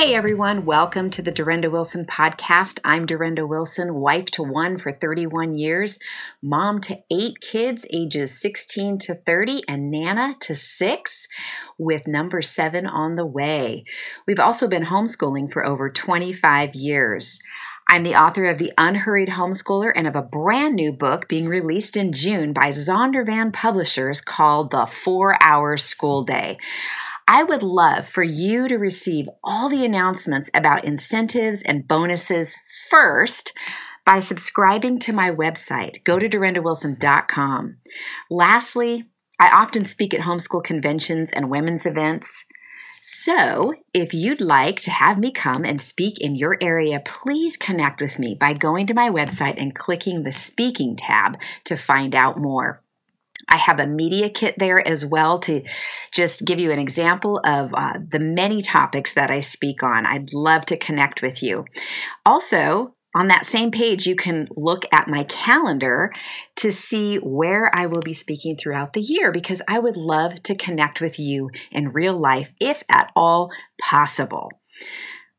Hey 0.00 0.14
everyone, 0.14 0.64
welcome 0.64 1.10
to 1.10 1.20
the 1.20 1.30
Durenda 1.30 1.70
Wilson 1.70 2.06
podcast. 2.06 2.80
I'm 2.82 3.06
Durenda 3.06 3.46
Wilson, 3.46 3.96
wife 3.96 4.30
to 4.30 4.42
one 4.42 4.78
for 4.78 4.92
31 4.92 5.58
years, 5.58 5.98
mom 6.42 6.80
to 6.80 7.00
eight 7.12 7.42
kids 7.42 7.84
ages 7.92 8.40
16 8.40 8.96
to 9.00 9.14
30, 9.14 9.60
and 9.68 9.90
Nana 9.90 10.36
to 10.40 10.56
six, 10.56 11.28
with 11.76 12.06
number 12.06 12.40
seven 12.40 12.86
on 12.86 13.16
the 13.16 13.26
way. 13.26 13.82
We've 14.26 14.40
also 14.40 14.66
been 14.66 14.86
homeschooling 14.86 15.52
for 15.52 15.66
over 15.66 15.90
25 15.90 16.74
years. 16.74 17.38
I'm 17.86 18.02
the 18.02 18.14
author 18.14 18.48
of 18.48 18.56
The 18.56 18.72
Unhurried 18.78 19.30
Homeschooler 19.30 19.92
and 19.94 20.06
of 20.06 20.16
a 20.16 20.22
brand 20.22 20.76
new 20.76 20.92
book 20.92 21.28
being 21.28 21.46
released 21.46 21.98
in 21.98 22.14
June 22.14 22.54
by 22.54 22.70
Zondervan 22.70 23.52
Publishers 23.52 24.22
called 24.22 24.70
The 24.70 24.86
Four 24.86 25.36
Hour 25.42 25.76
School 25.76 26.22
Day. 26.22 26.56
I 27.32 27.44
would 27.44 27.62
love 27.62 28.08
for 28.08 28.24
you 28.24 28.66
to 28.66 28.76
receive 28.76 29.28
all 29.44 29.68
the 29.68 29.84
announcements 29.84 30.50
about 30.52 30.84
incentives 30.84 31.62
and 31.62 31.86
bonuses 31.86 32.56
first 32.90 33.52
by 34.04 34.18
subscribing 34.18 34.98
to 34.98 35.12
my 35.12 35.30
website. 35.30 36.02
Go 36.02 36.18
to 36.18 36.28
durendawilson.com. 36.28 37.76
Lastly, 38.32 39.04
I 39.38 39.48
often 39.48 39.84
speak 39.84 40.12
at 40.12 40.22
homeschool 40.22 40.64
conventions 40.64 41.30
and 41.30 41.48
women's 41.48 41.86
events. 41.86 42.44
So, 43.00 43.74
if 43.94 44.12
you'd 44.12 44.40
like 44.40 44.80
to 44.80 44.90
have 44.90 45.16
me 45.16 45.30
come 45.30 45.64
and 45.64 45.80
speak 45.80 46.20
in 46.20 46.34
your 46.34 46.58
area, 46.60 47.00
please 47.04 47.56
connect 47.56 48.00
with 48.00 48.18
me 48.18 48.36
by 48.38 48.54
going 48.54 48.88
to 48.88 48.94
my 48.94 49.08
website 49.08 49.54
and 49.56 49.72
clicking 49.72 50.24
the 50.24 50.32
speaking 50.32 50.96
tab 50.96 51.38
to 51.66 51.76
find 51.76 52.16
out 52.16 52.38
more. 52.38 52.82
I 53.50 53.56
have 53.56 53.80
a 53.80 53.86
media 53.86 54.30
kit 54.30 54.54
there 54.58 54.86
as 54.86 55.04
well 55.04 55.38
to 55.40 55.62
just 56.12 56.44
give 56.44 56.60
you 56.60 56.70
an 56.70 56.78
example 56.78 57.40
of 57.44 57.74
uh, 57.74 57.98
the 58.08 58.20
many 58.20 58.62
topics 58.62 59.12
that 59.14 59.30
I 59.30 59.40
speak 59.40 59.82
on. 59.82 60.06
I'd 60.06 60.32
love 60.32 60.64
to 60.66 60.76
connect 60.76 61.20
with 61.20 61.42
you. 61.42 61.64
Also, 62.24 62.94
on 63.14 63.26
that 63.26 63.44
same 63.44 63.72
page, 63.72 64.06
you 64.06 64.14
can 64.14 64.46
look 64.56 64.84
at 64.92 65.08
my 65.08 65.24
calendar 65.24 66.12
to 66.56 66.70
see 66.70 67.16
where 67.16 67.70
I 67.74 67.86
will 67.86 68.02
be 68.02 68.14
speaking 68.14 68.56
throughout 68.56 68.92
the 68.92 69.00
year 69.00 69.32
because 69.32 69.60
I 69.66 69.80
would 69.80 69.96
love 69.96 70.42
to 70.44 70.54
connect 70.54 71.00
with 71.00 71.18
you 71.18 71.50
in 71.72 71.88
real 71.88 72.16
life 72.16 72.52
if 72.60 72.84
at 72.88 73.10
all 73.16 73.50
possible. 73.82 74.52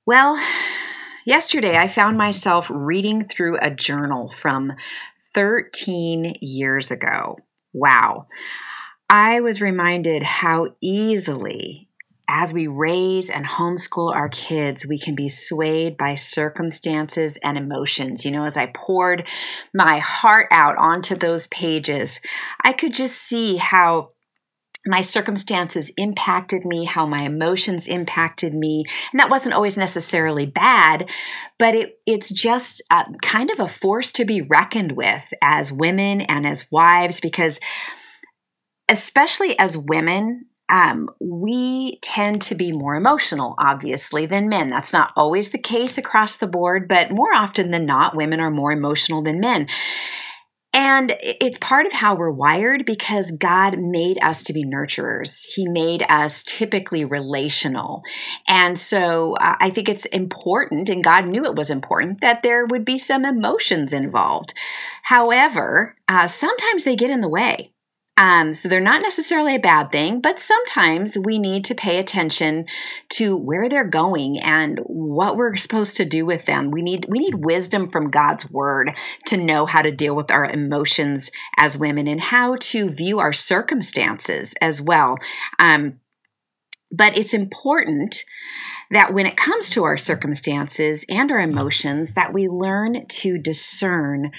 Well, 0.05 0.37
yesterday 1.25 1.77
I 1.77 1.87
found 1.87 2.17
myself 2.17 2.69
reading 2.69 3.23
through 3.23 3.57
a 3.61 3.71
journal 3.71 4.27
from 4.27 4.73
13 5.33 6.35
years 6.41 6.91
ago. 6.91 7.37
Wow. 7.73 8.27
I 9.09 9.41
was 9.41 9.61
reminded 9.61 10.23
how 10.23 10.69
easily, 10.81 11.89
as 12.29 12.53
we 12.53 12.67
raise 12.67 13.29
and 13.29 13.45
homeschool 13.45 14.15
our 14.15 14.29
kids, 14.29 14.87
we 14.87 14.97
can 14.97 15.15
be 15.15 15.27
swayed 15.27 15.97
by 15.97 16.15
circumstances 16.15 17.37
and 17.43 17.57
emotions. 17.57 18.23
You 18.23 18.31
know, 18.31 18.45
as 18.45 18.55
I 18.55 18.67
poured 18.67 19.27
my 19.73 19.99
heart 19.99 20.47
out 20.49 20.77
onto 20.77 21.15
those 21.15 21.47
pages, 21.47 22.21
I 22.63 22.71
could 22.71 22.93
just 22.93 23.17
see 23.17 23.57
how 23.57 24.11
my 24.85 25.01
circumstances 25.01 25.91
impacted 25.97 26.65
me, 26.65 26.85
how 26.85 27.05
my 27.05 27.23
emotions 27.23 27.87
impacted 27.87 28.53
me. 28.53 28.83
And 29.11 29.19
that 29.19 29.29
wasn't 29.29 29.53
always 29.53 29.77
necessarily 29.77 30.45
bad, 30.45 31.07
but 31.59 31.75
it, 31.75 31.99
it's 32.07 32.29
just 32.29 32.81
uh, 32.89 33.03
kind 33.21 33.51
of 33.51 33.59
a 33.59 33.67
force 33.67 34.11
to 34.13 34.25
be 34.25 34.41
reckoned 34.41 34.93
with 34.93 35.33
as 35.41 35.71
women 35.71 36.21
and 36.21 36.47
as 36.47 36.65
wives, 36.71 37.19
because 37.19 37.59
especially 38.89 39.57
as 39.59 39.77
women, 39.77 40.47
um, 40.67 41.09
we 41.19 41.99
tend 42.01 42.41
to 42.43 42.55
be 42.55 42.71
more 42.71 42.95
emotional, 42.95 43.55
obviously, 43.59 44.25
than 44.25 44.49
men. 44.49 44.69
That's 44.69 44.93
not 44.93 45.11
always 45.17 45.49
the 45.49 45.57
case 45.57 45.97
across 45.97 46.37
the 46.37 46.47
board, 46.47 46.87
but 46.87 47.11
more 47.11 47.33
often 47.33 47.71
than 47.71 47.85
not, 47.85 48.15
women 48.15 48.39
are 48.39 48.49
more 48.49 48.71
emotional 48.71 49.21
than 49.21 49.41
men. 49.41 49.67
And 50.73 51.15
it's 51.19 51.57
part 51.57 51.85
of 51.85 51.91
how 51.91 52.15
we're 52.15 52.31
wired 52.31 52.85
because 52.85 53.31
God 53.31 53.77
made 53.77 54.17
us 54.23 54.41
to 54.43 54.53
be 54.53 54.63
nurturers. 54.63 55.45
He 55.53 55.67
made 55.67 56.03
us 56.07 56.43
typically 56.43 57.03
relational. 57.03 58.03
And 58.47 58.79
so 58.79 59.33
uh, 59.35 59.55
I 59.59 59.69
think 59.69 59.89
it's 59.89 60.05
important, 60.05 60.89
and 60.89 61.03
God 61.03 61.25
knew 61.25 61.43
it 61.43 61.55
was 61.55 61.69
important, 61.69 62.21
that 62.21 62.41
there 62.41 62.65
would 62.65 62.85
be 62.85 62.97
some 62.97 63.25
emotions 63.25 63.91
involved. 63.91 64.53
However, 65.03 65.97
uh, 66.07 66.27
sometimes 66.27 66.85
they 66.85 66.95
get 66.95 67.09
in 67.09 67.19
the 67.19 67.27
way. 67.27 67.70
Um, 68.21 68.53
so 68.53 68.69
they're 68.69 68.79
not 68.79 69.01
necessarily 69.01 69.55
a 69.55 69.59
bad 69.59 69.89
thing, 69.89 70.21
but 70.21 70.39
sometimes 70.39 71.17
we 71.17 71.39
need 71.39 71.65
to 71.65 71.73
pay 71.73 71.97
attention 71.97 72.65
to 73.13 73.35
where 73.35 73.67
they're 73.67 73.83
going 73.83 74.37
and 74.37 74.77
what 74.85 75.35
we're 75.35 75.55
supposed 75.55 75.97
to 75.97 76.05
do 76.05 76.23
with 76.23 76.45
them. 76.45 76.69
We 76.69 76.83
need 76.83 77.07
we 77.09 77.17
need 77.17 77.43
wisdom 77.43 77.89
from 77.89 78.11
God's 78.11 78.47
word 78.51 78.91
to 79.25 79.37
know 79.37 79.65
how 79.65 79.81
to 79.81 79.91
deal 79.91 80.15
with 80.15 80.29
our 80.29 80.45
emotions 80.45 81.31
as 81.57 81.79
women 81.79 82.07
and 82.07 82.21
how 82.21 82.57
to 82.57 82.91
view 82.91 83.17
our 83.17 83.33
circumstances 83.33 84.53
as 84.61 84.79
well. 84.79 85.17
Um, 85.57 85.99
but 86.91 87.17
it's 87.17 87.33
important 87.33 88.23
that 88.91 89.15
when 89.15 89.25
it 89.25 89.35
comes 89.35 89.67
to 89.71 89.83
our 89.83 89.97
circumstances 89.97 91.05
and 91.09 91.31
our 91.31 91.39
emotions, 91.39 92.13
that 92.13 92.33
we 92.33 92.47
learn 92.47 93.07
to 93.07 93.39
discern 93.39 94.29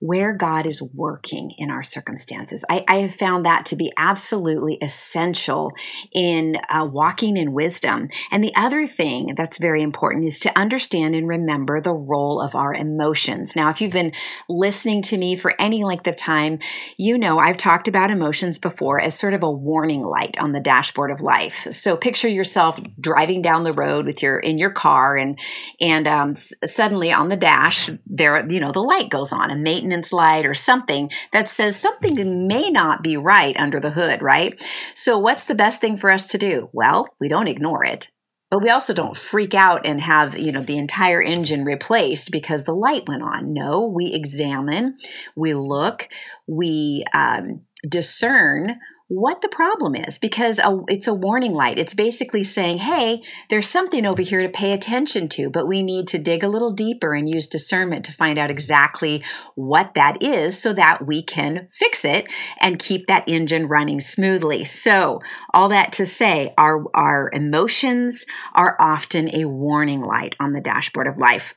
where 0.00 0.34
God 0.34 0.64
is 0.64 0.80
working 0.80 1.52
in 1.58 1.70
our 1.70 1.82
circumstances. 1.82 2.64
I, 2.70 2.84
I, 2.88 2.96
have 3.00 3.14
found 3.14 3.44
that 3.44 3.66
to 3.66 3.76
be 3.76 3.92
absolutely 3.98 4.78
essential 4.80 5.72
in 6.12 6.56
uh, 6.70 6.86
walking 6.90 7.36
in 7.36 7.52
wisdom. 7.52 8.08
And 8.32 8.42
the 8.42 8.54
other 8.56 8.86
thing 8.86 9.34
that's 9.36 9.58
very 9.58 9.82
important 9.82 10.26
is 10.26 10.38
to 10.40 10.58
understand 10.58 11.14
and 11.14 11.28
remember 11.28 11.82
the 11.82 11.92
role 11.92 12.40
of 12.40 12.54
our 12.54 12.74
emotions. 12.74 13.54
Now, 13.54 13.68
if 13.68 13.82
you've 13.82 13.92
been 13.92 14.12
listening 14.48 15.02
to 15.02 15.18
me 15.18 15.36
for 15.36 15.54
any 15.60 15.84
length 15.84 16.06
of 16.06 16.16
time, 16.16 16.60
you 16.96 17.18
know 17.18 17.38
I've 17.38 17.58
talked 17.58 17.86
about 17.86 18.10
emotions 18.10 18.58
before 18.58 19.00
as 19.00 19.18
sort 19.18 19.34
of 19.34 19.42
a 19.42 19.50
warning 19.50 20.02
light 20.02 20.38
on 20.38 20.52
the 20.52 20.60
dashboard 20.60 21.10
of 21.10 21.20
life. 21.20 21.66
So 21.72 21.96
picture 21.96 22.28
yourself 22.28 22.80
driving 22.98 23.42
down 23.42 23.64
the 23.64 23.72
road 23.74 24.06
with 24.06 24.22
your 24.22 24.38
in 24.38 24.56
your 24.56 24.70
car, 24.70 25.18
and 25.18 25.38
and 25.78 26.08
um, 26.08 26.34
suddenly 26.34 27.12
on 27.12 27.28
the 27.28 27.36
dash 27.36 27.90
there, 28.06 28.50
you 28.50 28.60
know, 28.60 28.72
the 28.72 28.80
light 28.80 29.10
goes 29.10 29.32
on, 29.32 29.50
and 29.50 29.62
maintenance 29.62 29.89
maintenance 29.90 30.12
light 30.12 30.46
or 30.46 30.54
something 30.54 31.10
that 31.32 31.48
says 31.48 31.76
something 31.76 32.46
may 32.46 32.70
not 32.70 33.02
be 33.02 33.16
right 33.16 33.56
under 33.56 33.80
the 33.80 33.90
hood, 33.90 34.22
right? 34.22 34.62
So, 34.94 35.18
what's 35.18 35.44
the 35.44 35.54
best 35.54 35.80
thing 35.80 35.96
for 35.96 36.10
us 36.10 36.28
to 36.28 36.38
do? 36.38 36.70
Well, 36.72 37.08
we 37.20 37.28
don't 37.28 37.48
ignore 37.48 37.84
it. 37.84 38.08
But 38.50 38.62
we 38.64 38.70
also 38.70 38.92
don't 38.92 39.16
freak 39.16 39.54
out 39.54 39.86
and 39.86 40.00
have, 40.00 40.36
you 40.36 40.50
know, 40.50 40.62
the 40.62 40.76
entire 40.76 41.22
engine 41.22 41.64
replaced 41.64 42.32
because 42.32 42.64
the 42.64 42.74
light 42.74 43.08
went 43.08 43.22
on. 43.22 43.54
No, 43.54 43.86
we 43.86 44.12
examine, 44.12 44.96
we 45.36 45.54
look, 45.54 46.08
we 46.48 47.04
um, 47.14 47.60
discern 47.88 48.80
what 49.10 49.42
the 49.42 49.48
problem 49.48 49.96
is 49.96 50.20
because 50.20 50.60
a, 50.60 50.82
it's 50.86 51.08
a 51.08 51.12
warning 51.12 51.52
light. 51.52 51.80
It's 51.80 51.94
basically 51.94 52.44
saying, 52.44 52.78
hey, 52.78 53.22
there's 53.48 53.68
something 53.68 54.06
over 54.06 54.22
here 54.22 54.40
to 54.40 54.48
pay 54.48 54.70
attention 54.70 55.28
to, 55.30 55.50
but 55.50 55.66
we 55.66 55.82
need 55.82 56.06
to 56.08 56.18
dig 56.18 56.44
a 56.44 56.48
little 56.48 56.70
deeper 56.70 57.12
and 57.12 57.28
use 57.28 57.48
discernment 57.48 58.04
to 58.04 58.12
find 58.12 58.38
out 58.38 58.52
exactly 58.52 59.24
what 59.56 59.94
that 59.94 60.22
is 60.22 60.62
so 60.62 60.72
that 60.74 61.08
we 61.08 61.24
can 61.24 61.66
fix 61.72 62.04
it 62.04 62.28
and 62.60 62.78
keep 62.78 63.08
that 63.08 63.28
engine 63.28 63.66
running 63.66 64.00
smoothly. 64.00 64.64
So, 64.64 65.18
all 65.52 65.68
that 65.70 65.90
to 65.94 66.06
say, 66.06 66.54
our, 66.56 66.84
our 66.94 67.30
emotions 67.32 68.24
are 68.54 68.76
often 68.80 69.34
a 69.34 69.46
warning 69.46 70.02
light 70.02 70.36
on 70.38 70.52
the 70.52 70.60
dashboard 70.60 71.08
of 71.08 71.18
life. 71.18 71.56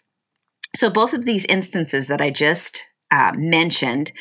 So, 0.76 0.90
both 0.90 1.14
of 1.14 1.24
these 1.24 1.46
instances 1.46 2.08
that 2.08 2.20
I 2.20 2.32
just 2.32 2.88
uh, 3.14 3.32
mentioned, 3.36 4.12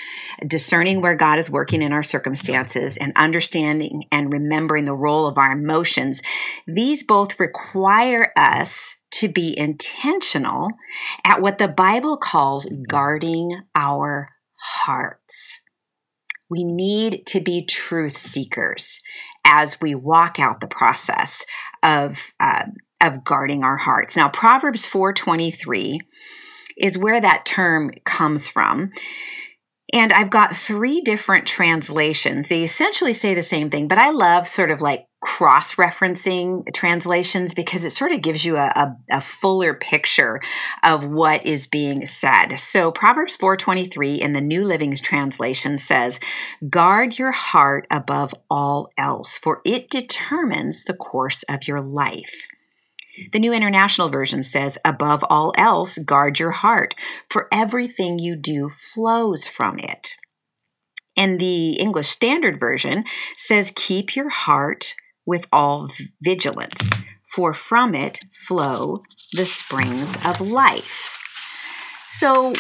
discerning 0.46 1.00
where 1.00 1.14
God 1.14 1.38
is 1.38 1.48
working 1.48 1.80
in 1.80 1.94
our 1.94 2.02
circumstances 2.02 2.98
and 2.98 3.10
understanding 3.16 4.04
and 4.12 4.30
remembering 4.30 4.84
the 4.84 4.92
role 4.92 5.26
of 5.26 5.38
our 5.38 5.52
emotions, 5.52 6.20
these 6.66 7.02
both 7.02 7.40
require 7.40 8.32
us 8.36 8.96
to 9.12 9.28
be 9.28 9.58
intentional 9.58 10.68
at 11.24 11.40
what 11.40 11.56
the 11.56 11.68
Bible 11.68 12.18
calls 12.18 12.68
guarding 12.86 13.62
our 13.74 14.28
hearts. 14.60 15.60
We 16.50 16.62
need 16.62 17.22
to 17.28 17.40
be 17.40 17.64
truth 17.64 18.18
seekers 18.18 19.00
as 19.42 19.80
we 19.80 19.94
walk 19.94 20.38
out 20.38 20.60
the 20.60 20.66
process 20.66 21.46
of, 21.82 22.34
uh, 22.38 22.66
of 23.00 23.24
guarding 23.24 23.64
our 23.64 23.78
hearts. 23.78 24.18
Now, 24.18 24.28
Proverbs 24.28 24.86
423 24.86 26.00
is 26.76 26.98
where 26.98 27.20
that 27.20 27.46
term 27.46 27.90
comes 28.04 28.48
from. 28.48 28.92
And 29.92 30.10
I've 30.12 30.30
got 30.30 30.56
three 30.56 31.02
different 31.02 31.46
translations. 31.46 32.48
They 32.48 32.64
essentially 32.64 33.12
say 33.12 33.34
the 33.34 33.42
same 33.42 33.68
thing, 33.68 33.88
but 33.88 33.98
I 33.98 34.10
love 34.10 34.48
sort 34.48 34.70
of 34.70 34.80
like 34.80 35.06
cross 35.20 35.76
referencing 35.76 36.64
translations 36.74 37.54
because 37.54 37.84
it 37.84 37.90
sort 37.90 38.10
of 38.10 38.22
gives 38.22 38.44
you 38.44 38.56
a, 38.56 38.72
a, 38.74 38.96
a, 39.12 39.20
fuller 39.20 39.72
picture 39.72 40.40
of 40.82 41.04
what 41.04 41.46
is 41.46 41.68
being 41.68 42.04
said. 42.06 42.56
So 42.58 42.90
Proverbs 42.90 43.36
4:23 43.36 44.18
in 44.18 44.32
the 44.32 44.40
New 44.40 44.64
Living 44.66 44.94
Translation 44.96 45.78
says, 45.78 46.18
"Guard 46.68 47.18
your 47.18 47.30
heart 47.30 47.86
above 47.88 48.34
all 48.50 48.88
else, 48.98 49.38
for 49.38 49.60
it 49.64 49.90
determines 49.90 50.84
the 50.84 50.94
course 50.94 51.44
of 51.44 51.68
your 51.68 51.80
life." 51.80 52.46
The 53.32 53.38
New 53.38 53.52
International 53.52 54.08
Version 54.08 54.42
says, 54.42 54.78
above 54.84 55.24
all 55.28 55.52
else, 55.56 55.98
guard 55.98 56.38
your 56.38 56.52
heart, 56.52 56.94
for 57.28 57.48
everything 57.52 58.18
you 58.18 58.36
do 58.36 58.68
flows 58.68 59.46
from 59.46 59.78
it. 59.78 60.14
And 61.16 61.38
the 61.38 61.74
English 61.74 62.08
Standard 62.08 62.58
Version 62.58 63.04
says, 63.36 63.72
keep 63.74 64.16
your 64.16 64.30
heart 64.30 64.94
with 65.26 65.46
all 65.52 65.88
vigilance, 66.22 66.90
for 67.34 67.52
from 67.52 67.94
it 67.94 68.20
flow 68.46 69.02
the 69.32 69.46
springs 69.46 70.16
of 70.24 70.40
life. 70.40 71.18
So 72.10 72.52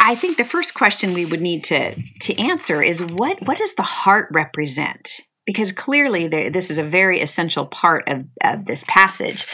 I 0.00 0.14
think 0.14 0.36
the 0.36 0.44
first 0.44 0.74
question 0.74 1.14
we 1.14 1.26
would 1.26 1.40
need 1.40 1.64
to, 1.64 1.96
to 2.22 2.38
answer 2.38 2.82
is 2.82 3.02
what, 3.02 3.44
what 3.46 3.58
does 3.58 3.74
the 3.74 3.82
heart 3.82 4.28
represent? 4.32 5.20
Because 5.46 5.72
clearly 5.72 6.28
there, 6.28 6.50
this 6.50 6.70
is 6.70 6.78
a 6.78 6.84
very 6.84 7.20
essential 7.20 7.66
part 7.66 8.08
of, 8.08 8.24
of 8.44 8.66
this 8.66 8.84
passage. 8.86 9.46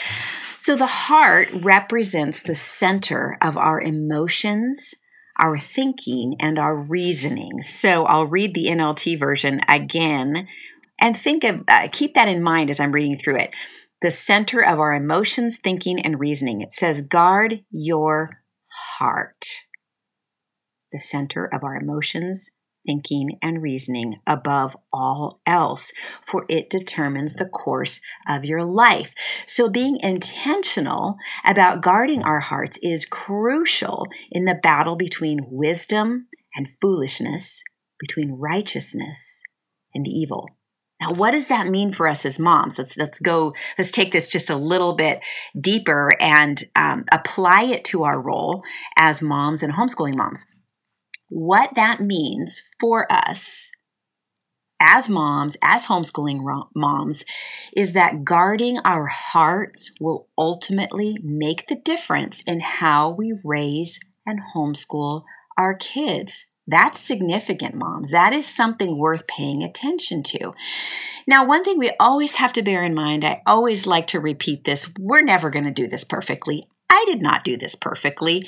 So 0.67 0.75
the 0.75 0.87
heart 0.87 1.49
represents 1.53 2.43
the 2.43 2.57
center 2.57 3.39
of 3.41 3.57
our 3.57 3.81
emotions, 3.81 4.95
our 5.39 5.57
thinking, 5.57 6.35
and 6.41 6.59
our 6.59 6.77
reasoning. 6.77 7.63
So 7.63 8.05
I'll 8.05 8.27
read 8.27 8.53
the 8.53 8.67
NLT 8.67 9.17
version 9.17 9.61
again 9.69 10.49
and 11.01 11.17
think 11.17 11.45
of, 11.45 11.63
uh, 11.69 11.87
keep 11.93 12.17
that 12.17 12.27
in 12.27 12.43
mind 12.43 12.71
as 12.71 12.81
I'm 12.81 12.91
reading 12.91 13.17
through 13.17 13.39
it. 13.43 13.55
The 14.03 14.11
center 14.11 14.61
of 14.61 14.81
our 14.81 14.93
emotions, 14.93 15.61
thinking, 15.63 16.05
and 16.05 16.19
reasoning. 16.19 16.63
It 16.63 16.73
says, 16.73 17.01
guard 17.01 17.61
your 17.71 18.43
heart. 18.99 19.47
The 20.91 20.99
center 20.99 21.45
of 21.45 21.63
our 21.63 21.77
emotions, 21.77 22.51
thinking, 22.87 23.39
and 23.43 23.63
reasoning 23.63 24.21
above 24.27 24.77
all 24.93 25.41
else, 25.47 25.93
for 26.25 26.47
it 26.49 26.71
determines 26.71 27.35
the 27.35 27.47
course 27.47 28.01
of 28.29 28.45
your 28.45 28.65
life. 28.65 29.13
So, 29.47 29.69
being 29.69 29.99
intentional 30.03 31.17
about 31.45 31.83
guarding 31.83 32.23
our 32.23 32.41
hearts 32.41 32.79
is 32.83 33.05
crucial 33.05 34.07
in 34.31 34.45
the 34.45 34.59
battle 34.63 34.97
between 34.97 35.47
wisdom 35.51 36.29
and 36.55 36.69
foolishness, 36.69 37.63
between 37.99 38.33
righteousness 38.33 39.43
and 39.95 40.07
evil. 40.07 40.49
Now, 41.01 41.13
what 41.13 41.33
does 41.33 41.49
that 41.49 41.67
mean 41.67 41.93
for 41.93 42.09
us 42.09 42.25
as 42.25 42.39
moms? 42.39 42.79
Let's 42.79 42.97
let's 42.97 43.21
go. 43.21 43.53
Let's 43.77 43.91
take 43.91 44.13
this 44.13 44.31
just 44.31 44.49
a 44.49 44.57
little 44.57 44.95
bit 44.95 45.21
deeper 45.59 46.13
and 46.21 46.65
um, 46.75 47.05
apply 47.13 47.65
it 47.65 47.85
to 47.87 48.05
our 48.05 48.19
role 48.19 48.63
as 48.97 49.21
moms 49.21 49.63
and 49.63 49.75
homeschooling 49.75 50.17
moms 50.17 50.47
what 51.29 51.71
that 51.75 52.01
means 52.01 52.63
for 52.81 53.11
us 53.11 53.71
as 54.81 55.09
moms, 55.09 55.57
as 55.63 55.87
homeschooling 55.87 56.41
moms, 56.75 57.25
is 57.75 57.93
that 57.95 58.25
guarding 58.25 58.79
our 58.85 59.07
hearts 59.07 59.93
will 60.01 60.29
ultimately 60.37 61.17
make 61.23 61.67
the 61.67 61.77
difference 61.77 62.43
in 62.47 62.61
how 62.61 63.11
we 63.11 63.35
raise 63.43 63.99
and 64.27 64.41
homeschool 64.55 65.23
our 65.57 65.75
kids. 65.75 66.47
That's 66.67 67.01
significant, 67.01 67.75
moms. 67.75 68.11
That 68.11 68.33
is 68.33 68.47
something 68.47 68.99
worth 68.99 69.27
paying 69.29 69.63
attention 69.63 70.23
to. 70.25 70.53
Now, 71.27 71.47
one 71.47 71.63
thing 71.63 71.79
we 71.79 71.93
always 72.01 72.35
have 72.35 72.53
to 72.55 72.63
bear 72.63 72.85
in 72.85 72.95
mind, 72.95 73.25
I 73.25 73.41
always 73.47 73.87
like 73.87 74.09
to 74.09 74.21
repeat 74.21 74.65
this 74.65 74.91
we're 74.99 75.23
never 75.23 75.49
going 75.49 75.65
to 75.65 75.71
do 75.71 75.87
this 75.87 76.05
perfectly. 76.05 76.67
I 76.91 77.05
did 77.07 77.23
not 77.23 77.45
do 77.45 77.57
this 77.57 77.77
perfectly. 77.77 78.47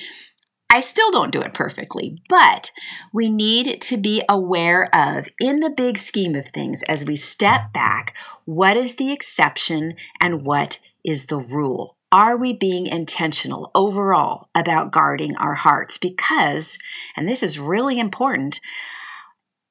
I 0.78 0.80
still 0.80 1.10
don't 1.10 1.32
do 1.32 1.40
it 1.40 1.54
perfectly, 1.54 2.22
but 2.28 2.70
we 3.12 3.28
need 3.28 3.80
to 3.80 3.96
be 3.96 4.22
aware 4.28 4.88
of, 4.94 5.26
in 5.40 5.58
the 5.58 5.70
big 5.70 5.98
scheme 5.98 6.36
of 6.36 6.50
things, 6.50 6.84
as 6.84 7.04
we 7.04 7.16
step 7.16 7.72
back, 7.72 8.14
what 8.44 8.76
is 8.76 8.94
the 8.94 9.10
exception 9.10 9.96
and 10.20 10.46
what 10.46 10.78
is 11.04 11.26
the 11.26 11.38
rule? 11.38 11.96
Are 12.12 12.36
we 12.36 12.52
being 12.52 12.86
intentional 12.86 13.72
overall 13.74 14.50
about 14.54 14.92
guarding 14.92 15.34
our 15.34 15.56
hearts? 15.56 15.98
Because, 15.98 16.78
and 17.16 17.28
this 17.28 17.42
is 17.42 17.58
really 17.58 17.98
important, 17.98 18.60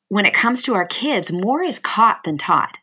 when 0.10 0.26
it 0.26 0.34
comes 0.34 0.62
to 0.64 0.74
our 0.74 0.86
kids, 0.86 1.32
more 1.32 1.64
is 1.64 1.80
caught 1.80 2.26
than 2.26 2.38
taught. 2.38 2.80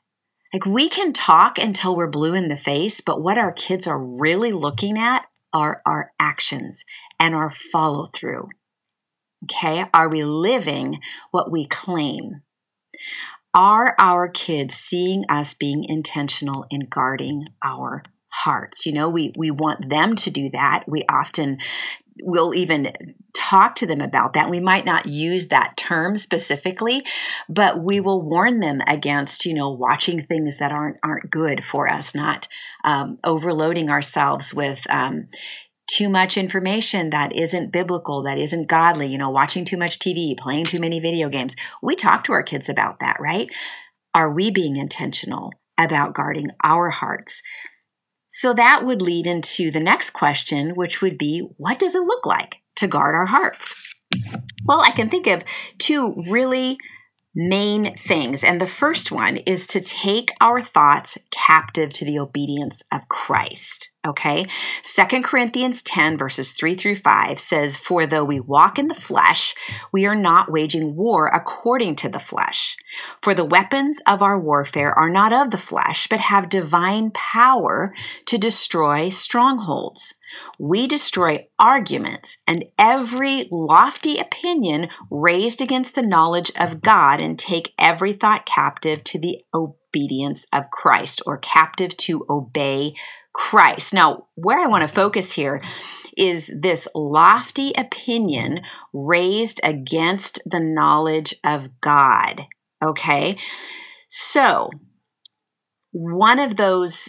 Like 0.50 0.64
we 0.64 0.88
can 0.88 1.12
talk 1.12 1.58
until 1.58 1.94
we're 1.94 2.06
blue 2.06 2.32
in 2.32 2.48
the 2.48 2.56
face, 2.56 3.02
but 3.02 3.20
what 3.20 3.36
our 3.36 3.52
kids 3.52 3.86
are 3.86 4.02
really 4.02 4.50
looking 4.50 4.96
at 4.96 5.26
are 5.52 5.82
our 5.84 6.10
actions 6.18 6.84
and 7.18 7.34
our 7.34 7.50
follow 7.50 8.06
through. 8.14 8.48
Okay, 9.44 9.84
are 9.92 10.08
we 10.08 10.24
living 10.24 11.00
what 11.30 11.50
we 11.50 11.66
claim? 11.66 12.42
Are 13.54 13.94
our 13.98 14.28
kids 14.28 14.74
seeing 14.74 15.24
us 15.28 15.54
being 15.54 15.84
intentional 15.86 16.66
in 16.70 16.88
guarding 16.90 17.46
our 17.62 18.02
hearts? 18.28 18.86
You 18.86 18.92
know, 18.92 19.08
we, 19.08 19.32
we 19.36 19.50
want 19.50 19.90
them 19.90 20.16
to 20.16 20.30
do 20.30 20.50
that. 20.52 20.84
We 20.88 21.04
often 21.10 21.58
will 22.22 22.54
even 22.54 22.92
talk 23.34 23.74
to 23.76 23.86
them 23.86 24.00
about 24.00 24.32
that. 24.32 24.50
We 24.50 24.60
might 24.60 24.84
not 24.84 25.06
use 25.06 25.48
that 25.48 25.76
term 25.76 26.16
specifically, 26.16 27.02
but 27.48 27.82
we 27.82 28.00
will 28.00 28.22
warn 28.22 28.60
them 28.60 28.80
against, 28.86 29.44
you 29.44 29.54
know, 29.54 29.70
watching 29.70 30.22
things 30.22 30.58
that 30.58 30.72
aren't 30.72 30.96
aren't 31.02 31.30
good 31.30 31.64
for 31.64 31.88
us, 31.88 32.14
not 32.14 32.48
um, 32.84 33.18
overloading 33.24 33.90
ourselves 33.90 34.54
with, 34.54 34.86
um, 34.88 35.28
too 35.94 36.08
much 36.08 36.36
information 36.36 37.10
that 37.10 37.32
isn't 37.32 37.70
biblical, 37.70 38.22
that 38.24 38.36
isn't 38.36 38.66
godly, 38.66 39.06
you 39.06 39.16
know, 39.16 39.30
watching 39.30 39.64
too 39.64 39.76
much 39.76 40.00
TV, 40.00 40.36
playing 40.36 40.64
too 40.64 40.80
many 40.80 40.98
video 40.98 41.28
games. 41.28 41.54
We 41.82 41.94
talk 41.94 42.24
to 42.24 42.32
our 42.32 42.42
kids 42.42 42.68
about 42.68 42.98
that, 42.98 43.16
right? 43.20 43.48
Are 44.12 44.32
we 44.32 44.50
being 44.50 44.76
intentional 44.76 45.52
about 45.78 46.14
guarding 46.14 46.48
our 46.64 46.90
hearts? 46.90 47.42
So 48.32 48.52
that 48.54 48.84
would 48.84 49.00
lead 49.00 49.28
into 49.28 49.70
the 49.70 49.78
next 49.78 50.10
question, 50.10 50.70
which 50.70 51.00
would 51.00 51.16
be 51.16 51.46
what 51.58 51.78
does 51.78 51.94
it 51.94 52.02
look 52.02 52.26
like 52.26 52.56
to 52.76 52.88
guard 52.88 53.14
our 53.14 53.26
hearts? 53.26 53.76
Well, 54.64 54.80
I 54.80 54.90
can 54.90 55.08
think 55.08 55.28
of 55.28 55.44
two 55.78 56.16
really 56.28 56.76
main 57.36 57.94
things. 57.94 58.42
And 58.42 58.60
the 58.60 58.66
first 58.66 59.12
one 59.12 59.36
is 59.38 59.68
to 59.68 59.80
take 59.80 60.30
our 60.40 60.60
thoughts 60.60 61.18
captive 61.30 61.92
to 61.92 62.04
the 62.04 62.18
obedience 62.18 62.82
of 62.92 63.08
Christ. 63.08 63.90
Okay. 64.06 64.46
Second 64.82 65.24
Corinthians 65.24 65.80
10, 65.82 66.18
verses 66.18 66.52
3 66.52 66.74
through 66.74 66.96
5 66.96 67.38
says, 67.38 67.78
For 67.78 68.06
though 68.06 68.24
we 68.24 68.38
walk 68.38 68.78
in 68.78 68.88
the 68.88 68.94
flesh, 68.94 69.54
we 69.92 70.04
are 70.04 70.14
not 70.14 70.52
waging 70.52 70.94
war 70.94 71.28
according 71.28 71.96
to 71.96 72.10
the 72.10 72.18
flesh. 72.18 72.76
For 73.22 73.32
the 73.32 73.46
weapons 73.46 74.02
of 74.06 74.20
our 74.20 74.38
warfare 74.38 74.92
are 74.92 75.08
not 75.08 75.32
of 75.32 75.50
the 75.50 75.58
flesh, 75.58 76.06
but 76.06 76.20
have 76.20 76.50
divine 76.50 77.12
power 77.12 77.94
to 78.26 78.36
destroy 78.36 79.08
strongholds. 79.08 80.14
We 80.58 80.86
destroy 80.86 81.46
arguments 81.58 82.38
and 82.46 82.64
every 82.78 83.48
lofty 83.50 84.18
opinion 84.18 84.88
raised 85.10 85.62
against 85.62 85.94
the 85.94 86.02
knowledge 86.02 86.52
of 86.58 86.82
God 86.82 87.20
and 87.22 87.38
take 87.38 87.72
every 87.78 88.12
thought 88.12 88.44
captive 88.44 89.04
to 89.04 89.18
the 89.18 89.40
obedience 89.54 90.46
of 90.52 90.70
Christ 90.70 91.22
or 91.24 91.38
captive 91.38 91.96
to 91.98 92.26
obey 92.28 92.94
Christ. 93.34 93.92
Now, 93.92 94.28
where 94.36 94.60
I 94.60 94.68
want 94.68 94.82
to 94.82 94.94
focus 94.94 95.32
here 95.32 95.62
is 96.16 96.52
this 96.56 96.88
lofty 96.94 97.72
opinion 97.76 98.60
raised 98.92 99.60
against 99.62 100.40
the 100.46 100.60
knowledge 100.60 101.34
of 101.44 101.80
God. 101.80 102.46
Okay. 102.82 103.36
So, 104.08 104.70
one 105.96 106.40
of 106.40 106.56
those 106.56 107.08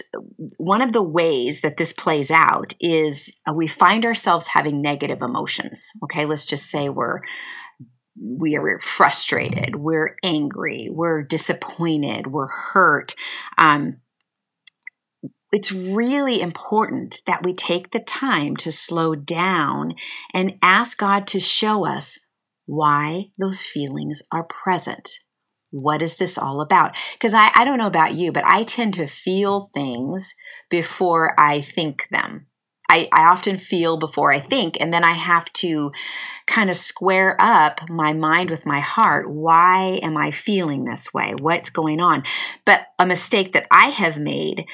one 0.58 0.82
of 0.82 0.94
the 0.94 1.02
ways 1.02 1.62
that 1.62 1.78
this 1.78 1.92
plays 1.92 2.30
out 2.30 2.74
is 2.80 3.32
uh, 3.50 3.54
we 3.54 3.66
find 3.66 4.06
ourselves 4.06 4.46
having 4.46 4.80
negative 4.80 5.24
emotions 5.24 5.90
okay 6.04 6.24
let's 6.24 6.46
just 6.46 6.70
say 6.70 6.88
we're 6.88 7.22
we 8.22 8.56
are 8.56 8.78
frustrated 8.78 9.76
we're 9.76 10.16
angry 10.24 10.88
we're 10.92 11.24
disappointed 11.24 12.28
we're 12.28 12.48
hurt 12.48 13.16
um, 13.58 13.98
it's 15.56 15.72
really 15.72 16.42
important 16.42 17.22
that 17.28 17.46
we 17.46 17.54
take 17.54 17.92
the 17.92 18.02
time 18.02 18.58
to 18.58 18.74
slow 18.74 19.16
down 19.16 19.94
and 20.34 20.58
ask 20.62 20.98
God 20.98 21.26
to 21.28 21.40
show 21.40 21.86
us 21.86 22.20
why 22.66 23.28
those 23.40 23.62
feelings 23.62 24.22
are 24.34 24.44
present. 24.44 25.20
What 25.72 26.02
is 26.02 26.18
this 26.18 26.38
all 26.38 26.60
about? 26.60 26.98
Because 27.14 27.34
I, 27.34 27.52
I 27.56 27.64
don't 27.64 27.78
know 27.78 27.88
about 27.88 28.16
you, 28.16 28.34
but 28.34 28.46
I 28.46 28.64
tend 28.64 28.96
to 28.96 29.08
feel 29.08 29.70
things 29.74 30.34
before 30.70 31.34
I 31.40 31.62
think 31.62 32.10
them. 32.12 32.48
I, 32.90 33.08
I 33.14 33.24
often 33.24 33.58
feel 33.58 33.96
before 33.96 34.34
I 34.34 34.42
think, 34.42 34.76
and 34.82 34.94
then 34.94 35.06
I 35.06 35.14
have 35.14 35.52
to 35.54 35.92
kind 36.48 36.70
of 36.70 36.76
square 36.76 37.36
up 37.40 37.80
my 37.90 38.12
mind 38.12 38.50
with 38.50 38.66
my 38.66 38.82
heart. 38.82 39.32
Why 39.32 40.00
am 40.04 40.18
I 40.18 40.32
feeling 40.32 40.84
this 40.84 41.14
way? 41.14 41.34
What's 41.40 41.70
going 41.70 42.02
on? 42.02 42.24
But 42.66 42.88
a 43.00 43.06
mistake 43.06 43.54
that 43.54 43.68
I 43.72 43.86
have 43.86 44.20
made 44.20 44.66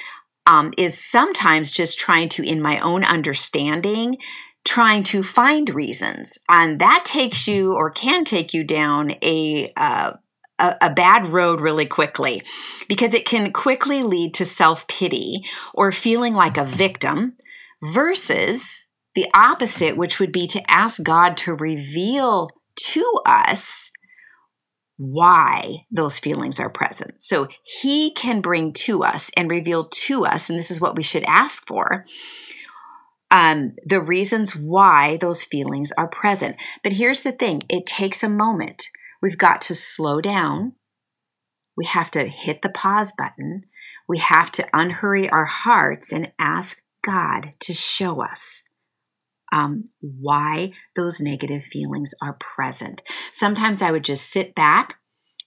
um, 0.46 0.74
is 0.78 0.98
sometimes 0.98 1.72
just 1.72 2.00
trying 2.00 2.30
to, 2.30 2.44
in 2.44 2.62
my 2.62 2.80
own 2.80 3.04
understanding, 3.04 4.18
trying 4.64 5.04
to 5.04 5.24
find 5.24 5.74
reasons. 5.74 6.38
And 6.50 6.80
that 6.80 7.04
takes 7.06 7.48
you 7.48 7.74
or 7.74 7.90
can 7.90 8.24
take 8.24 8.54
you 8.54 8.64
down 8.64 9.14
a, 9.24 9.72
uh, 9.76 10.14
a, 10.60 10.76
a 10.82 10.90
bad 10.90 11.30
road 11.30 11.62
really 11.62 11.86
quickly 11.86 12.44
because 12.88 13.14
it 13.14 13.26
can 13.26 13.52
quickly 13.52 14.04
lead 14.04 14.34
to 14.36 14.46
self 14.46 14.88
pity 14.88 15.44
or 15.74 15.92
feeling 15.92 16.34
like 16.34 16.58
a 16.58 16.66
victim 16.66 17.34
versus 17.84 18.86
the 19.16 19.28
opposite, 19.34 19.98
which 19.98 20.20
would 20.20 20.32
be 20.32 20.48
to 20.48 20.72
ask 20.72 21.02
God 21.04 21.36
to 21.38 21.54
reveal 21.54 22.50
to 22.76 23.20
us 23.26 23.91
why 25.02 25.88
those 25.90 26.20
feelings 26.20 26.60
are 26.60 26.70
present. 26.70 27.24
So 27.24 27.48
he 27.64 28.14
can 28.14 28.40
bring 28.40 28.72
to 28.74 29.04
us 29.04 29.32
and 29.36 29.50
reveal 29.50 29.86
to 29.86 30.26
us, 30.26 30.48
and 30.48 30.60
this 30.60 30.70
is 30.70 30.80
what 30.80 30.96
we 30.96 31.02
should 31.02 31.24
ask 31.24 31.66
for. 31.66 32.06
Um, 33.32 33.74
the 33.84 34.00
reasons 34.00 34.56
why 34.56 35.18
those 35.18 35.44
feelings 35.44 35.92
are 35.98 36.08
present. 36.08 36.56
But 36.84 36.94
here's 36.94 37.22
the 37.22 37.32
thing 37.32 37.64
it 37.68 37.88
takes 37.88 38.24
a 38.24 38.30
moment. 38.30 38.90
We've 39.24 39.40
got 39.40 39.60
to 39.62 39.76
slow 39.76 40.22
down. 40.22 40.74
We 41.76 41.86
have 41.86 42.12
to 42.12 42.26
hit 42.26 42.62
the 42.62 42.70
pause 42.70 43.12
button. 43.18 43.64
We 44.08 44.20
have 44.20 44.52
to 44.52 44.68
unhurry 44.72 45.28
our 45.30 45.46
hearts 45.46 46.12
and 46.12 46.32
ask 46.38 46.80
God 47.04 47.54
to 47.62 47.74
show 47.74 48.22
us 48.22 48.62
um, 49.52 49.90
why 50.00 50.72
those 50.96 51.20
negative 51.20 51.64
feelings 51.64 52.14
are 52.22 52.38
present. 52.40 53.04
Sometimes 53.34 53.82
I 53.82 53.92
would 53.92 54.04
just 54.04 54.30
sit 54.30 54.56
back 54.56 54.96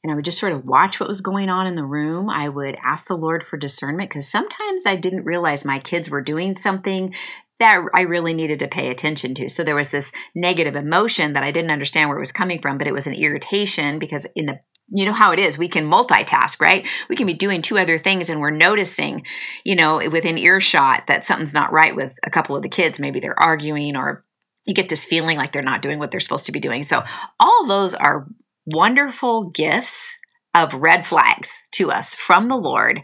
and 0.02 0.12
I 0.12 0.16
would 0.16 0.24
just 0.24 0.38
sort 0.38 0.52
of 0.52 0.66
watch 0.66 1.00
what 1.00 1.08
was 1.08 1.22
going 1.22 1.48
on 1.48 1.66
in 1.66 1.76
the 1.76 1.84
room. 1.84 2.28
I 2.28 2.48
would 2.48 2.76
ask 2.84 3.06
the 3.06 3.16
Lord 3.16 3.42
for 3.42 3.56
discernment 3.56 4.10
because 4.10 4.30
sometimes 4.30 4.84
I 4.86 4.96
didn't 4.96 5.24
realize 5.24 5.64
my 5.64 5.78
kids 5.78 6.10
were 6.10 6.20
doing 6.20 6.54
something 6.56 7.14
that 7.58 7.82
I 7.94 8.00
really 8.00 8.34
needed 8.34 8.58
to 8.58 8.68
pay 8.68 8.90
attention 8.90 9.34
to. 9.34 9.48
So 9.48 9.62
there 9.62 9.76
was 9.76 9.88
this 9.88 10.12
negative 10.34 10.76
emotion 10.76 11.32
that 11.32 11.44
I 11.44 11.52
didn't 11.52 11.70
understand 11.70 12.08
where 12.08 12.18
it 12.18 12.20
was 12.20 12.32
coming 12.32 12.60
from, 12.60 12.78
but 12.78 12.88
it 12.88 12.92
was 12.92 13.06
an 13.06 13.14
irritation 13.14 13.98
because 13.98 14.26
in 14.34 14.46
the 14.46 14.60
you 14.94 15.04
know 15.04 15.12
how 15.12 15.32
it 15.32 15.38
is 15.38 15.58
we 15.58 15.68
can 15.68 15.86
multitask 15.86 16.60
right 16.60 16.86
we 17.08 17.16
can 17.16 17.26
be 17.26 17.34
doing 17.34 17.60
two 17.60 17.78
other 17.78 17.98
things 17.98 18.30
and 18.30 18.40
we're 18.40 18.50
noticing 18.50 19.24
you 19.64 19.74
know 19.74 20.08
within 20.08 20.38
earshot 20.38 21.04
that 21.08 21.24
something's 21.24 21.54
not 21.54 21.72
right 21.72 21.96
with 21.96 22.12
a 22.24 22.30
couple 22.30 22.56
of 22.56 22.62
the 22.62 22.68
kids 22.68 23.00
maybe 23.00 23.20
they're 23.20 23.38
arguing 23.38 23.96
or 23.96 24.24
you 24.66 24.72
get 24.72 24.88
this 24.88 25.04
feeling 25.04 25.36
like 25.36 25.52
they're 25.52 25.62
not 25.62 25.82
doing 25.82 25.98
what 25.98 26.10
they're 26.10 26.20
supposed 26.20 26.46
to 26.46 26.52
be 26.52 26.60
doing 26.60 26.84
so 26.84 27.02
all 27.40 27.66
those 27.66 27.94
are 27.94 28.26
wonderful 28.66 29.50
gifts 29.50 30.16
of 30.54 30.72
red 30.74 31.04
flags 31.04 31.62
to 31.72 31.90
us 31.90 32.14
from 32.14 32.48
the 32.48 32.56
Lord. 32.56 33.02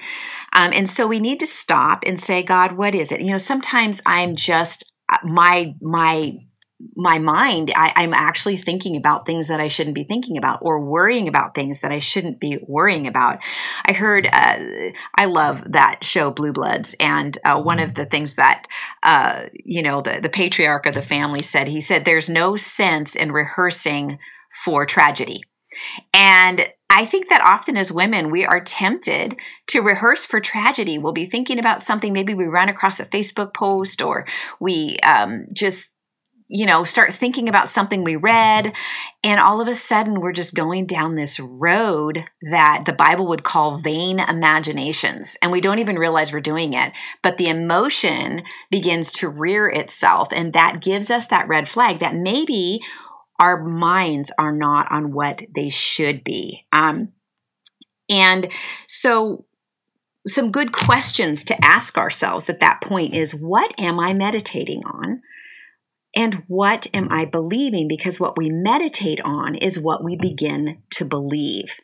Um, 0.54 0.70
and 0.72 0.88
so 0.88 1.06
we 1.06 1.18
need 1.18 1.40
to 1.40 1.46
stop 1.46 2.04
and 2.06 2.18
say, 2.18 2.42
God, 2.42 2.72
what 2.72 2.94
is 2.94 3.10
it? 3.10 3.20
You 3.20 3.32
know, 3.32 3.38
sometimes 3.38 4.00
I'm 4.06 4.36
just 4.36 4.90
uh, 5.08 5.18
my 5.24 5.74
my 5.80 6.38
my 6.96 7.18
mind 7.18 7.72
I, 7.76 7.92
i'm 7.96 8.14
actually 8.14 8.56
thinking 8.56 8.96
about 8.96 9.26
things 9.26 9.48
that 9.48 9.60
i 9.60 9.68
shouldn't 9.68 9.94
be 9.94 10.04
thinking 10.04 10.38
about 10.38 10.60
or 10.62 10.80
worrying 10.80 11.28
about 11.28 11.54
things 11.54 11.80
that 11.80 11.92
i 11.92 11.98
shouldn't 11.98 12.40
be 12.40 12.58
worrying 12.66 13.06
about. 13.06 13.38
I 13.86 13.92
heard 13.92 14.28
uh, 14.32 14.58
i 15.16 15.24
love 15.26 15.62
that 15.72 16.04
show 16.04 16.30
blue 16.30 16.52
bloods 16.52 16.94
and 16.98 17.36
uh, 17.44 17.60
one 17.60 17.80
of 17.80 17.94
the 17.94 18.06
things 18.06 18.34
that 18.34 18.66
uh, 19.02 19.44
you 19.52 19.82
know 19.82 20.00
the, 20.00 20.20
the 20.22 20.28
patriarch 20.28 20.86
of 20.86 20.94
the 20.94 21.02
family 21.02 21.42
said 21.42 21.68
he 21.68 21.80
said 21.80 22.04
there's 22.04 22.30
no 22.30 22.56
sense 22.56 23.16
in 23.16 23.32
rehearsing 23.32 24.18
for 24.50 24.84
tragedy. 24.84 25.40
And 26.12 26.68
I 26.88 27.04
think 27.04 27.28
that 27.28 27.42
often 27.42 27.76
as 27.76 27.92
women, 27.92 28.30
we 28.30 28.44
are 28.44 28.60
tempted 28.60 29.36
to 29.68 29.80
rehearse 29.80 30.26
for 30.26 30.40
tragedy. 30.40 30.98
We'll 30.98 31.12
be 31.12 31.26
thinking 31.26 31.58
about 31.58 31.82
something, 31.82 32.12
maybe 32.12 32.34
we 32.34 32.46
run 32.46 32.68
across 32.68 32.98
a 32.98 33.06
Facebook 33.06 33.54
post 33.54 34.02
or 34.02 34.26
we 34.58 34.96
um, 35.04 35.46
just 35.52 35.90
you 36.52 36.66
know, 36.66 36.82
start 36.82 37.14
thinking 37.14 37.48
about 37.48 37.68
something 37.68 38.02
we 38.02 38.16
read, 38.16 38.72
and 39.22 39.38
all 39.38 39.60
of 39.60 39.68
a 39.68 39.74
sudden 39.74 40.20
we're 40.20 40.32
just 40.32 40.52
going 40.52 40.84
down 40.84 41.14
this 41.14 41.38
road 41.38 42.24
that 42.50 42.82
the 42.86 42.92
Bible 42.92 43.28
would 43.28 43.44
call 43.44 43.78
vain 43.78 44.18
imaginations. 44.18 45.36
And 45.40 45.52
we 45.52 45.60
don't 45.60 45.78
even 45.78 45.96
realize 45.96 46.32
we're 46.32 46.40
doing 46.40 46.72
it. 46.72 46.92
But 47.22 47.36
the 47.36 47.48
emotion 47.48 48.42
begins 48.68 49.12
to 49.12 49.28
rear 49.28 49.68
itself, 49.68 50.28
and 50.32 50.52
that 50.52 50.82
gives 50.82 51.08
us 51.08 51.28
that 51.28 51.46
red 51.46 51.68
flag 51.68 52.00
that 52.00 52.16
maybe 52.16 52.80
our 53.38 53.62
minds 53.62 54.32
are 54.36 54.54
not 54.54 54.90
on 54.90 55.12
what 55.12 55.42
they 55.54 55.68
should 55.70 56.24
be. 56.24 56.66
Um, 56.72 57.12
and 58.10 58.48
so, 58.88 59.44
some 60.26 60.50
good 60.50 60.72
questions 60.72 61.44
to 61.44 61.64
ask 61.64 61.96
ourselves 61.96 62.50
at 62.50 62.60
that 62.60 62.82
point 62.82 63.14
is 63.14 63.34
what 63.34 63.72
am 63.78 64.00
I 64.00 64.12
meditating 64.12 64.82
on? 64.84 65.22
And 66.14 66.42
what 66.48 66.86
am 66.92 67.10
I 67.10 67.24
believing? 67.24 67.86
Because 67.86 68.18
what 68.18 68.36
we 68.36 68.50
meditate 68.50 69.20
on 69.24 69.54
is 69.54 69.78
what 69.78 70.02
we 70.02 70.16
begin 70.16 70.82
to 70.90 71.04
believe. 71.04 71.76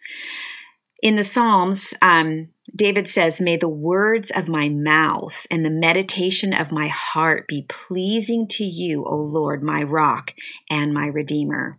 In 1.03 1.15
the 1.15 1.25
Psalms, 1.25 1.95
um, 2.03 2.49
David 2.75 3.07
says, 3.09 3.41
May 3.41 3.57
the 3.57 3.69
words 3.69 4.33
of 4.35 4.49
my 4.49 4.69
mouth 4.69 5.47
and 5.51 5.65
the 5.65 5.71
meditation 5.71 6.53
of 6.53 6.73
my 6.73 6.89
heart 6.89 7.47
be 7.47 7.67
pleasing 7.69 8.49
to 8.49 8.65
you, 8.65 9.05
O 9.05 9.17
Lord, 9.17 9.63
my 9.63 9.83
rock 9.83 10.33
and 10.69 10.93
my 10.93 11.07
redeemer. 11.07 11.79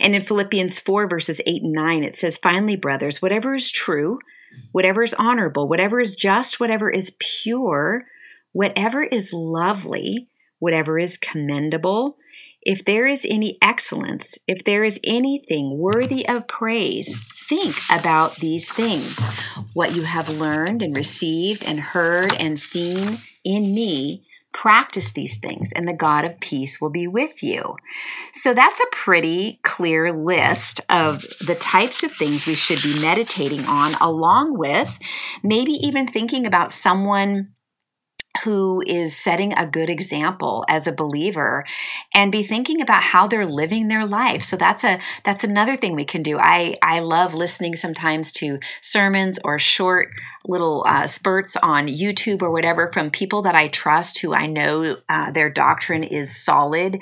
And 0.00 0.14
in 0.14 0.20
Philippians 0.20 0.78
4, 0.78 1.08
verses 1.08 1.40
8 1.46 1.62
and 1.62 1.72
9, 1.72 2.04
it 2.04 2.14
says, 2.14 2.38
Finally, 2.38 2.76
brothers, 2.76 3.20
whatever 3.20 3.54
is 3.54 3.70
true, 3.70 4.18
whatever 4.72 5.02
is 5.02 5.14
honorable, 5.14 5.68
whatever 5.68 6.00
is 6.00 6.14
just, 6.14 6.60
whatever 6.60 6.90
is 6.90 7.16
pure, 7.18 8.04
whatever 8.52 9.02
is 9.02 9.32
lovely, 9.32 10.28
whatever 10.58 10.98
is 10.98 11.16
commendable, 11.16 12.16
if 12.62 12.84
there 12.84 13.06
is 13.06 13.26
any 13.30 13.56
excellence, 13.62 14.36
if 14.46 14.64
there 14.64 14.84
is 14.84 15.00
anything 15.04 15.78
worthy 15.78 16.28
of 16.28 16.48
praise, 16.48 17.14
think 17.48 17.76
about 17.90 18.36
these 18.36 18.70
things. 18.70 19.24
What 19.74 19.94
you 19.94 20.02
have 20.02 20.28
learned 20.28 20.82
and 20.82 20.94
received 20.94 21.64
and 21.64 21.80
heard 21.80 22.34
and 22.34 22.58
seen 22.58 23.18
in 23.44 23.74
me, 23.74 24.24
practice 24.52 25.12
these 25.12 25.38
things, 25.38 25.70
and 25.76 25.86
the 25.86 25.92
God 25.92 26.24
of 26.24 26.40
peace 26.40 26.80
will 26.80 26.90
be 26.90 27.06
with 27.06 27.42
you. 27.42 27.76
So 28.32 28.54
that's 28.54 28.80
a 28.80 28.90
pretty 28.90 29.60
clear 29.62 30.12
list 30.12 30.80
of 30.90 31.22
the 31.46 31.54
types 31.54 32.02
of 32.02 32.12
things 32.12 32.44
we 32.44 32.56
should 32.56 32.82
be 32.82 33.00
meditating 33.00 33.64
on, 33.66 33.94
along 34.00 34.58
with 34.58 34.98
maybe 35.44 35.72
even 35.72 36.06
thinking 36.06 36.44
about 36.44 36.72
someone 36.72 37.52
who 38.44 38.82
is 38.86 39.16
setting 39.16 39.52
a 39.54 39.66
good 39.66 39.90
example 39.90 40.64
as 40.68 40.86
a 40.86 40.92
believer 40.92 41.64
and 42.14 42.32
be 42.32 42.42
thinking 42.42 42.80
about 42.80 43.02
how 43.02 43.26
they're 43.26 43.46
living 43.46 43.88
their 43.88 44.06
life. 44.06 44.42
So 44.42 44.56
that's 44.56 44.84
a 44.84 44.98
that's 45.24 45.44
another 45.44 45.76
thing 45.76 45.94
we 45.94 46.04
can 46.04 46.22
do. 46.22 46.38
I 46.38 46.76
i 46.82 47.00
love 47.00 47.34
listening 47.34 47.76
sometimes 47.76 48.32
to 48.32 48.58
sermons 48.82 49.38
or 49.44 49.58
short 49.58 50.08
little 50.48 50.84
uh, 50.86 51.06
spurts 51.06 51.56
on 51.58 51.86
youtube 51.86 52.42
or 52.42 52.50
whatever 52.50 52.90
from 52.92 53.10
people 53.10 53.42
that 53.42 53.54
i 53.54 53.68
trust 53.68 54.18
who 54.18 54.34
i 54.34 54.46
know 54.46 54.96
uh, 55.08 55.30
their 55.30 55.50
doctrine 55.50 56.02
is 56.02 56.34
solid 56.34 56.98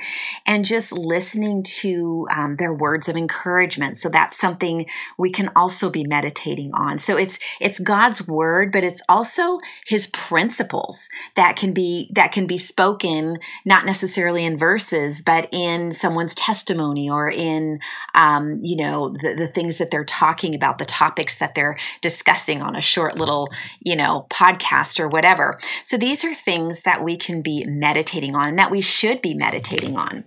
and 0.46 0.64
just 0.64 0.92
listening 0.92 1.62
to 1.62 2.26
um, 2.34 2.56
their 2.56 2.72
words 2.72 3.08
of 3.08 3.16
encouragement. 3.16 3.98
So 3.98 4.08
that's 4.08 4.38
something 4.38 4.86
we 5.18 5.30
can 5.30 5.50
also 5.56 5.90
be 5.90 6.04
meditating 6.04 6.72
on. 6.74 6.98
So 6.98 7.16
it's 7.16 7.38
it's 7.60 7.78
god's 7.78 8.26
word 8.26 8.72
but 8.72 8.84
it's 8.84 9.02
also 9.08 9.58
his 9.86 10.06
principles 10.08 11.08
that 11.34 11.56
can 11.56 11.72
be 11.72 12.10
that 12.14 12.32
can 12.32 12.46
be 12.46 12.56
spoken 12.56 13.38
not 13.64 13.84
necessarily 13.84 14.44
in 14.44 14.56
verses 14.56 15.22
but 15.22 15.48
in 15.52 15.92
someone's 15.92 16.34
testimony 16.34 17.08
or 17.08 17.30
in 17.30 17.78
um, 18.14 18.58
you 18.62 18.76
know 18.76 19.14
the, 19.22 19.34
the 19.34 19.48
things 19.48 19.78
that 19.78 19.90
they're 19.90 20.04
talking 20.04 20.54
about 20.54 20.78
the 20.78 20.84
topics 20.84 21.38
that 21.38 21.54
they're 21.54 21.78
discussing 22.00 22.62
on 22.62 22.76
a 22.76 22.80
short 22.80 23.18
little 23.18 23.35
you 23.80 23.96
know 23.96 24.26
podcast 24.30 25.00
or 25.00 25.08
whatever 25.08 25.58
so 25.82 25.96
these 25.96 26.24
are 26.24 26.34
things 26.34 26.82
that 26.82 27.02
we 27.02 27.16
can 27.16 27.42
be 27.42 27.64
meditating 27.66 28.34
on 28.34 28.48
and 28.48 28.58
that 28.58 28.70
we 28.70 28.80
should 28.80 29.20
be 29.22 29.34
meditating 29.34 29.96
on 29.96 30.24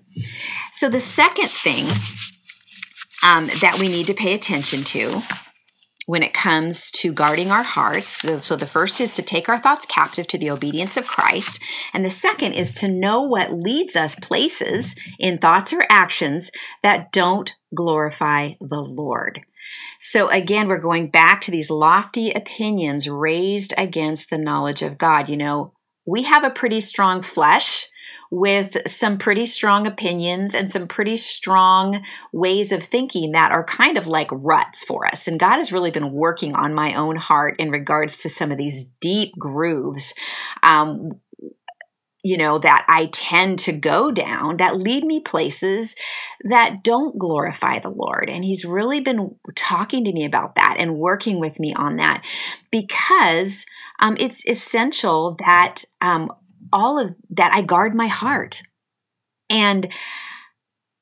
so 0.72 0.90
the 0.90 1.00
second 1.00 1.50
thing 1.50 1.86
um, 3.24 3.48
that 3.62 3.78
we 3.80 3.88
need 3.88 4.08
to 4.08 4.14
pay 4.14 4.34
attention 4.34 4.84
to 4.84 5.22
when 6.10 6.24
it 6.24 6.34
comes 6.34 6.90
to 6.90 7.14
guarding 7.14 7.52
our 7.52 7.62
hearts. 7.62 8.26
So, 8.44 8.56
the 8.56 8.66
first 8.66 9.00
is 9.00 9.14
to 9.14 9.22
take 9.22 9.48
our 9.48 9.62
thoughts 9.62 9.86
captive 9.86 10.26
to 10.30 10.40
the 10.40 10.50
obedience 10.50 10.98
of 10.98 11.06
Christ. 11.06 11.60
And 11.94 12.04
the 12.04 12.10
second 12.10 12.54
is 12.54 12.74
to 12.80 12.88
know 12.88 13.22
what 13.22 13.54
leads 13.54 13.96
us 13.96 14.16
places 14.16 14.96
in 15.20 15.38
thoughts 15.38 15.72
or 15.72 15.86
actions 15.88 16.50
that 16.82 17.12
don't 17.12 17.54
glorify 17.76 18.54
the 18.60 18.82
Lord. 18.82 19.42
So, 20.00 20.30
again, 20.30 20.68
we're 20.68 20.80
going 20.80 21.10
back 21.10 21.42
to 21.42 21.52
these 21.52 21.70
lofty 21.70 22.32
opinions 22.32 23.10
raised 23.10 23.74
against 23.78 24.30
the 24.30 24.38
knowledge 24.38 24.82
of 24.82 24.98
God. 24.98 25.30
You 25.30 25.38
know, 25.38 25.74
we 26.06 26.24
have 26.24 26.44
a 26.44 26.50
pretty 26.50 26.82
strong 26.82 27.22
flesh 27.22 27.88
with 28.32 28.78
some 28.88 29.18
pretty 29.18 29.46
strong 29.46 29.88
opinions 29.88 30.54
and 30.54 30.72
some 30.72 30.88
pretty 30.88 31.18
strong 31.18 32.04
ways 32.32 32.72
of 32.72 32.84
thinking 32.84 33.32
that 33.32 33.52
are 33.52 33.64
kind 33.64 33.98
of 33.98 34.08
like 34.08 34.30
ruts 34.32 34.84
for 34.84 35.06
us. 35.08 35.28
And 35.28 35.40
God 35.40 35.58
has 35.58 35.72
really 35.72 35.92
been 35.92 36.12
working 36.12 36.56
on 36.56 36.74
my 36.74 36.94
own 36.94 37.16
heart 37.16 37.56
in 37.60 37.72
regards 37.72 38.18
to 38.22 38.30
some 38.30 38.52
of 38.52 38.58
these 38.58 38.86
deep 39.02 39.34
grooves. 39.38 40.14
Um, 40.62 41.14
you 42.24 42.38
know, 42.38 42.58
that 42.60 42.86
I 42.88 43.08
tend 43.08 43.60
to 43.60 43.72
go 43.72 44.12
down 44.12 44.58
that 44.58 44.78
lead 44.78 45.04
me 45.04 45.22
places 45.22 45.96
that 46.44 46.84
don't 46.84 47.18
glorify 47.18 47.80
the 47.80 47.90
Lord. 47.90 48.30
And 48.30 48.44
He's 48.44 48.66
really 48.66 49.00
been 49.00 49.36
talking 49.56 50.04
to 50.04 50.12
me 50.12 50.26
about 50.26 50.56
that 50.56 50.78
and 50.80 50.98
working 50.98 51.40
with 51.40 51.60
me 51.60 51.74
on 51.76 51.96
that 51.98 52.22
because 52.72 53.66
um, 54.02 54.18
it's 54.20 54.46
essential 54.48 55.36
that 55.40 55.84
um, 56.02 56.32
all 56.74 57.00
of 57.00 57.16
that, 57.30 57.54
I 57.54 57.62
guard 57.62 57.96
my 57.96 58.08
heart. 58.08 58.64
And 59.50 59.90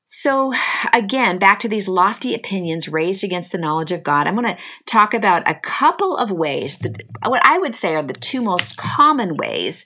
so, 0.10 0.54
again, 0.94 1.38
back 1.38 1.60
to 1.60 1.68
these 1.68 1.90
lofty 1.90 2.34
opinions 2.34 2.88
raised 2.88 3.26
against 3.26 3.52
the 3.52 3.58
knowledge 3.58 3.92
of 3.92 4.04
God, 4.04 4.26
I'm 4.26 4.36
going 4.36 4.56
to 4.56 4.62
talk 4.86 5.14
about 5.14 5.50
a 5.50 5.56
couple 5.56 6.16
of 6.16 6.32
ways 6.32 6.78
that 6.78 7.02
what 7.26 7.46
I 7.46 7.58
would 7.58 7.76
say 7.76 7.94
are 7.94 8.04
the 8.04 8.14
two 8.14 8.42
most 8.42 8.78
common 8.78 9.36
ways 9.36 9.84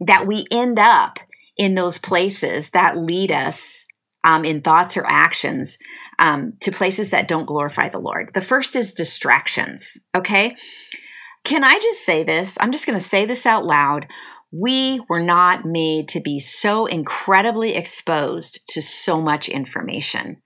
that 0.00 0.26
we 0.26 0.46
end 0.50 0.78
up 0.78 1.18
in 1.56 1.74
those 1.74 1.98
places 1.98 2.70
that 2.70 2.96
lead 2.96 3.30
us 3.30 3.84
um, 4.24 4.44
in 4.44 4.62
thoughts 4.62 4.96
or 4.96 5.06
actions 5.06 5.78
um, 6.18 6.54
to 6.60 6.72
places 6.72 7.10
that 7.10 7.28
don't 7.28 7.46
glorify 7.46 7.88
the 7.88 7.98
Lord. 7.98 8.30
The 8.34 8.40
first 8.40 8.74
is 8.74 8.92
distractions, 8.92 9.98
okay? 10.16 10.56
Can 11.44 11.62
I 11.62 11.78
just 11.78 12.04
say 12.04 12.22
this? 12.22 12.56
I'm 12.58 12.72
just 12.72 12.86
going 12.86 12.98
to 12.98 13.04
say 13.04 13.26
this 13.26 13.44
out 13.44 13.66
loud. 13.66 14.06
We 14.50 15.02
were 15.08 15.22
not 15.22 15.64
made 15.64 16.08
to 16.08 16.20
be 16.20 16.40
so 16.40 16.86
incredibly 16.86 17.74
exposed 17.74 18.66
to 18.68 18.80
so 18.80 19.20
much 19.20 19.48
information. 19.48 20.38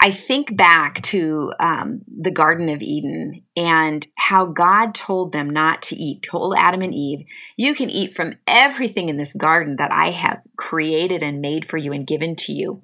I 0.00 0.10
think 0.10 0.56
back 0.56 1.00
to 1.02 1.52
um, 1.58 2.02
the 2.06 2.30
Garden 2.30 2.68
of 2.68 2.82
Eden 2.82 3.42
and 3.56 4.06
how 4.16 4.44
God 4.44 4.94
told 4.94 5.32
them 5.32 5.48
not 5.48 5.82
to 5.82 5.96
eat, 5.96 6.22
told 6.22 6.54
Adam 6.58 6.82
and 6.82 6.94
Eve, 6.94 7.26
You 7.56 7.74
can 7.74 7.90
eat 7.90 8.14
from 8.14 8.34
everything 8.46 9.08
in 9.08 9.16
this 9.16 9.34
garden 9.34 9.76
that 9.76 9.92
I 9.92 10.10
have 10.10 10.42
created 10.56 11.22
and 11.22 11.40
made 11.40 11.64
for 11.64 11.76
you 11.76 11.92
and 11.92 12.06
given 12.06 12.36
to 12.36 12.52
you, 12.52 12.82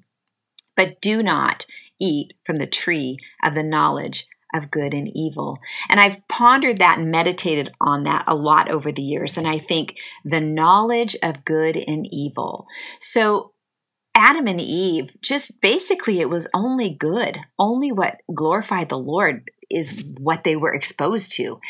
but 0.77 1.01
do 1.01 1.23
not 1.23 1.67
eat 2.01 2.33
from 2.45 2.59
the 2.59 2.67
tree 2.67 3.19
of 3.45 3.55
the 3.55 3.63
knowledge 3.63 4.27
of 4.55 4.71
good 4.71 4.93
and 4.95 5.11
evil. 5.15 5.59
And 5.89 5.99
I've 5.99 6.27
pondered 6.29 6.79
that 6.81 6.99
and 6.99 7.11
meditated 7.11 7.73
on 7.81 8.05
that 8.05 8.25
a 8.27 8.35
lot 8.35 8.71
over 8.71 8.93
the 8.93 9.03
years. 9.03 9.39
And 9.39 9.47
I 9.47 9.59
think 9.59 9.97
the 10.25 10.41
knowledge 10.41 11.17
of 11.23 11.45
good 11.45 11.77
and 11.77 12.07
evil. 12.11 12.67
So, 13.01 13.53
Adam 14.15 14.47
and 14.47 14.61
Eve, 14.61 15.17
just 15.23 15.61
basically, 15.61 16.21
it 16.21 16.29
was 16.29 16.49
only 16.55 16.91
good. 16.91 17.39
Only 17.59 17.93
what 17.93 18.21
glorified 18.35 18.89
the 18.89 18.99
Lord 18.99 19.51
is 19.71 20.05
what 20.19 20.45
they 20.45 20.57
were 20.57 20.75
exposed 20.75 21.33
to. 21.33 21.61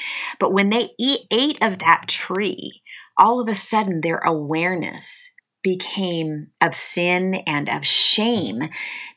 But 0.41 0.53
when 0.53 0.71
they 0.71 0.91
eat, 0.99 1.21
ate 1.31 1.63
of 1.63 1.79
that 1.79 2.09
tree, 2.09 2.83
all 3.17 3.41
of 3.41 3.49
a 3.49 3.55
sudden 3.55 4.01
their 4.03 4.19
awareness 4.19 5.31
became 5.63 6.49
of 6.61 6.75
sin 6.75 7.37
and 7.47 7.69
of 7.69 7.87
shame 7.87 8.63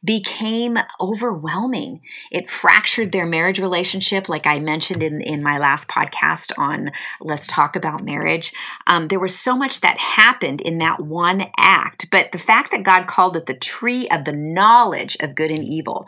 became 0.04 0.78
overwhelming. 1.02 2.02
It 2.32 2.48
fractured 2.48 3.12
their 3.12 3.26
marriage 3.26 3.60
relationship, 3.60 4.30
like 4.30 4.46
I 4.46 4.60
mentioned 4.60 5.02
in, 5.02 5.22
in 5.22 5.42
my 5.42 5.58
last 5.58 5.88
podcast 5.88 6.52
on 6.58 6.92
Let's 7.20 7.48
Talk 7.48 7.76
About 7.76 8.04
Marriage. 8.04 8.54
Um, 8.86 9.08
there 9.08 9.20
was 9.20 9.38
so 9.38 9.58
much 9.58 9.82
that 9.82 9.98
happened 9.98 10.62
in 10.62 10.78
that 10.78 11.02
one 11.02 11.46
act. 11.58 12.08
But 12.12 12.32
the 12.32 12.38
fact 12.38 12.72
that 12.72 12.84
God 12.84 13.08
called 13.08 13.36
it 13.36 13.48
the 13.48 13.56
tree 13.56 14.08
of 14.10 14.26
the 14.26 14.34
knowledge 14.34 15.18
of 15.20 15.36
good 15.36 15.52
and 15.52 15.64
evil, 15.64 16.06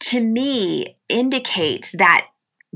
to 0.00 0.20
me, 0.20 0.96
indicates 1.08 1.92
that 1.92 2.26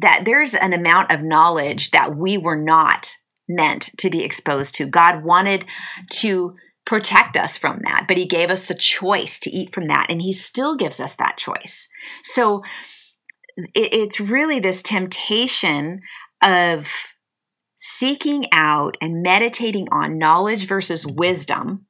that 0.00 0.22
there's 0.24 0.54
an 0.54 0.72
amount 0.72 1.10
of 1.10 1.22
knowledge 1.22 1.90
that 1.90 2.16
we 2.16 2.38
were 2.38 2.60
not 2.60 3.16
meant 3.48 3.90
to 3.98 4.10
be 4.10 4.22
exposed 4.22 4.74
to. 4.76 4.86
God 4.86 5.24
wanted 5.24 5.64
to 6.10 6.54
protect 6.88 7.36
us 7.36 7.58
from 7.58 7.80
that, 7.84 8.06
but 8.08 8.16
He 8.16 8.24
gave 8.24 8.50
us 8.50 8.64
the 8.64 8.74
choice 8.74 9.38
to 9.40 9.50
eat 9.50 9.74
from 9.74 9.88
that, 9.88 10.06
and 10.08 10.22
He 10.22 10.32
still 10.32 10.74
gives 10.74 11.00
us 11.00 11.14
that 11.16 11.36
choice. 11.36 11.86
So 12.24 12.62
it, 13.74 13.92
it's 13.92 14.18
really 14.18 14.58
this 14.58 14.80
temptation 14.80 16.00
of 16.42 16.90
seeking 17.76 18.46
out 18.52 18.96
and 19.02 19.22
meditating 19.22 19.86
on 19.92 20.18
knowledge 20.18 20.66
versus 20.66 21.06
wisdom 21.06 21.84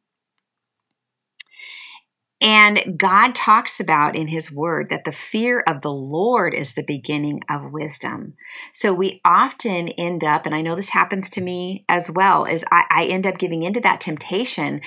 and 2.41 2.97
God 2.97 3.35
talks 3.35 3.81
about 3.81 4.15
in 4.15 4.29
his 4.29 4.53
word 4.53 4.91
that 4.91 5.03
the 5.03 5.11
fear 5.11 5.61
of 5.67 5.81
the 5.81 5.93
Lord 5.93 6.55
is 6.55 6.75
the 6.75 6.85
beginning 6.85 7.41
of 7.51 7.73
wisdom. 7.73 8.35
So 8.73 8.93
we 8.93 9.21
often 9.25 9.89
end 9.89 10.23
up, 10.23 10.47
and 10.47 10.55
I 10.55 10.61
know 10.61 10.77
this 10.77 10.91
happens 10.91 11.31
to 11.31 11.41
me 11.41 11.85
as 11.89 12.09
well, 12.09 12.45
is 12.45 12.65
I, 12.71 12.85
I, 12.91 13.05
end 13.07 13.27
up 13.27 13.39
giving 13.39 13.65
into 13.65 13.81
that 13.81 14.01
temptation 14.01 14.81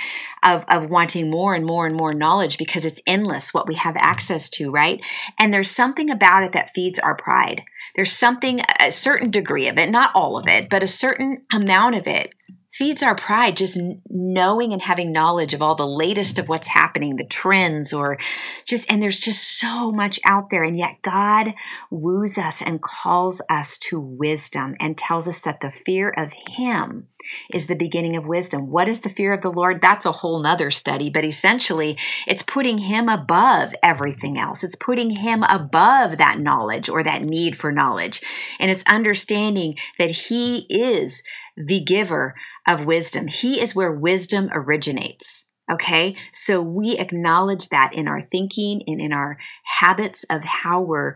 of, 0.44 0.64
of 0.70 0.90
wanting 0.90 1.30
more 1.30 1.54
and 1.54 1.66
more 1.66 1.86
and 1.86 1.96
more 1.96 2.14
knowledge 2.14 2.58
because 2.58 2.86
it's 2.86 3.02
endless 3.06 3.54
what 3.54 3.68
we 3.68 3.76
have 3.76 3.98
access 3.98 4.50
to, 4.52 4.72
right? 4.72 5.02
And 5.38 5.54
there's 5.54 5.72
something 5.72 6.10
about 6.10 6.44
it 6.44 6.54
that 6.54 6.70
feeds 6.70 7.00
our 7.00 7.16
pride. 7.16 7.64
There's 7.96 8.14
something, 8.14 8.62
a 8.80 8.92
certain 8.92 9.30
degree 9.30 9.68
of 9.68 9.78
it, 9.78 9.90
not 9.90 10.12
all 10.16 10.38
of 10.38 10.48
it, 10.48 10.70
but 10.70 10.84
a 10.84 10.88
certain 10.88 11.42
amount 11.52 11.96
of 11.96 12.08
it 12.08 12.34
feeds 12.72 13.04
our 13.04 13.16
pride 13.16 13.58
just 13.58 13.80
knowing 14.10 14.72
and 14.72 14.82
having 14.82 15.12
knowledge 15.12 15.54
of 15.54 15.62
all 15.62 15.76
the 15.76 15.86
latest 15.86 16.40
of 16.40 16.48
what's 16.48 16.68
happening 16.68 17.18
the 17.18 17.26
trends 17.26 17.92
or 17.92 18.18
just 18.66 18.90
and 18.90 19.02
there's 19.02 19.20
just 19.20 19.60
so 19.60 19.92
much 19.92 20.20
out 20.24 20.50
there. 20.50 20.64
And 20.64 20.78
yet 20.78 21.02
god 21.02 21.54
woos 21.90 22.38
us 22.38 22.62
and 22.62 22.82
calls 22.82 23.42
us 23.50 23.78
to 23.78 24.00
wisdom 24.00 24.76
and 24.80 24.98
tells 24.98 25.28
us 25.28 25.40
that 25.40 25.60
the 25.60 25.72
fear 25.72 26.10
of 26.10 26.34
him 26.56 27.08
is 27.54 27.68
the 27.68 27.76
beginning 27.76 28.16
of 28.16 28.26
wisdom. 28.26 28.72
What 28.72 28.88
is 28.88 29.02
the 29.02 29.10
fear 29.10 29.34
of 29.34 29.42
the 29.42 29.52
lord? 29.52 29.82
That's 29.82 30.06
a 30.06 30.12
whole 30.12 30.42
nother 30.42 30.72
study 30.72 31.10
but 31.10 31.26
essentially 31.26 31.98
it's 32.26 32.44
putting 32.44 32.78
him 32.78 33.10
above 33.10 33.74
everything 33.84 34.38
else. 34.38 34.64
It's 34.64 34.76
putting 34.76 35.12
him 35.12 35.44
above 35.44 36.18
that 36.18 36.40
knowledge 36.40 36.88
or 36.88 37.04
that 37.04 37.22
need 37.22 37.58
for 37.58 37.72
knowledge. 37.72 38.22
And 38.60 38.72
it's 38.72 38.84
understanding 38.88 39.76
that 40.00 40.12
he 40.12 40.66
is 40.70 41.22
the 41.58 41.84
giver 41.84 42.36
of 42.68 42.86
wisdom. 42.86 43.28
He 43.28 43.62
is 43.62 43.76
where 43.76 43.92
wisdom 43.92 44.50
originates. 44.54 45.46
Okay, 45.72 46.16
so 46.34 46.62
we 46.62 46.98
acknowledge 46.98 47.70
that 47.70 47.94
in 47.94 48.08
our 48.08 48.22
thinking 48.22 48.82
and 48.88 49.00
in 49.00 49.14
our 49.14 49.38
habits 49.64 50.26
of 50.30 50.44
how 50.44 50.82
we're, 50.82 51.14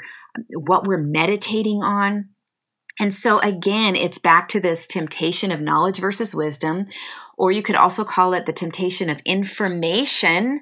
what 0.54 0.86
we're 0.88 0.98
meditating 0.98 1.84
on. 1.84 2.30
And 2.98 3.13
so 3.13 3.39
again, 3.39 3.98
it's 3.98 4.19
back 4.19 4.48
to 4.50 4.62
this 4.62 4.88
temptation 4.88 5.52
of 5.52 5.60
knowledge 5.60 6.00
versus 6.00 6.34
wisdom, 6.34 6.86
or 7.38 7.52
you 7.52 7.62
could 7.62 7.76
also 7.76 8.06
call 8.06 8.34
it 8.34 8.45
the 8.45 8.54
temptation 8.54 9.10
of 9.10 9.19
information 9.26 10.62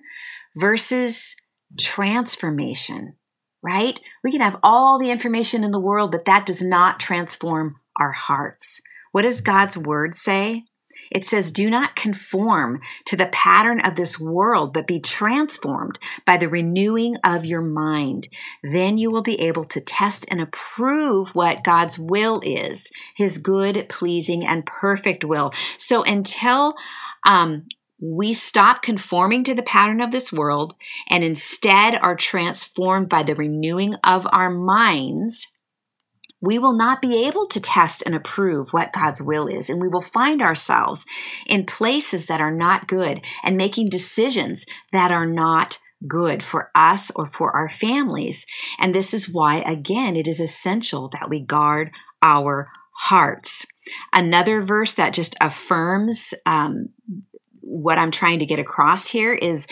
versus 0.55 1.35
transformation, 1.79 3.15
right? 3.61 3.99
We 4.23 4.31
can 4.31 4.41
have 4.41 4.57
all 4.63 4.97
the 4.97 5.11
information 5.11 5.63
in 5.63 5.71
the 5.71 5.79
world, 5.79 6.11
but 6.11 6.25
that 6.25 6.47
does 6.47 6.63
not 6.63 6.99
transform 6.99 7.75
our 7.99 8.11
hearts. 8.11 8.81
What 9.13 9.21
does 9.21 9.41
God's 9.41 9.77
word 9.77 10.15
say? 10.15 10.63
It 11.11 11.23
says, 11.23 11.51
Do 11.51 11.69
not 11.69 11.95
conform 11.95 12.81
to 13.05 13.15
the 13.15 13.27
pattern 13.27 13.79
of 13.79 13.95
this 13.95 14.19
world, 14.19 14.73
but 14.73 14.87
be 14.87 14.99
transformed 14.99 15.99
by 16.25 16.37
the 16.37 16.49
renewing 16.49 17.17
of 17.23 17.45
your 17.45 17.61
mind. 17.61 18.27
Then 18.63 18.97
you 18.97 19.11
will 19.11 19.21
be 19.21 19.39
able 19.39 19.65
to 19.65 19.79
test 19.79 20.25
and 20.29 20.41
approve 20.41 21.35
what 21.35 21.63
God's 21.63 21.99
will 21.99 22.41
is, 22.43 22.89
his 23.15 23.37
good, 23.37 23.85
pleasing, 23.87 24.43
and 24.43 24.65
perfect 24.65 25.23
will. 25.23 25.51
So 25.77 26.03
until 26.03 26.73
um, 27.27 27.67
we 28.01 28.33
stop 28.33 28.81
conforming 28.81 29.43
to 29.43 29.53
the 29.53 29.61
pattern 29.61 30.01
of 30.01 30.11
this 30.11 30.33
world 30.33 30.73
and 31.09 31.23
instead 31.23 31.95
are 31.95 32.15
transformed 32.15 33.09
by 33.09 33.21
the 33.21 33.35
renewing 33.35 33.93
of 34.03 34.25
our 34.33 34.49
minds, 34.49 35.47
we 36.43 36.59
will 36.59 36.73
not 36.73 37.01
be 37.01 37.25
able 37.25 37.47
to 37.47 37.59
test 37.61 38.03
and 38.05 38.13
approve 38.13 38.73
what 38.73 38.91
God's 38.91 39.21
will 39.21 39.47
is. 39.47 39.69
And 39.69 39.79
we 39.79 39.87
will 39.87 40.01
find 40.01 40.41
ourselves 40.41 41.05
in 41.47 41.65
places 41.65 42.25
that 42.25 42.41
are 42.41 42.53
not 42.53 42.87
good 42.87 43.21
and 43.43 43.55
making 43.55 43.87
decisions 43.87 44.65
that 44.91 45.09
are 45.09 45.25
not 45.25 45.77
good 46.05 46.43
for 46.43 46.69
us 46.75 47.11
or 47.15 47.25
for 47.25 47.55
our 47.55 47.69
families. 47.69 48.45
And 48.77 48.93
this 48.93 49.13
is 49.13 49.31
why, 49.31 49.59
again, 49.59 50.17
it 50.17 50.27
is 50.27 50.41
essential 50.41 51.09
that 51.13 51.29
we 51.29 51.39
guard 51.39 51.91
our 52.21 52.69
hearts. 52.91 53.65
Another 54.11 54.61
verse 54.61 54.91
that 54.93 55.13
just 55.13 55.37
affirms 55.39 56.33
um, 56.45 56.89
what 57.61 57.97
I'm 57.97 58.11
trying 58.11 58.39
to 58.39 58.45
get 58.45 58.59
across 58.59 59.07
here 59.07 59.33
is 59.33 59.65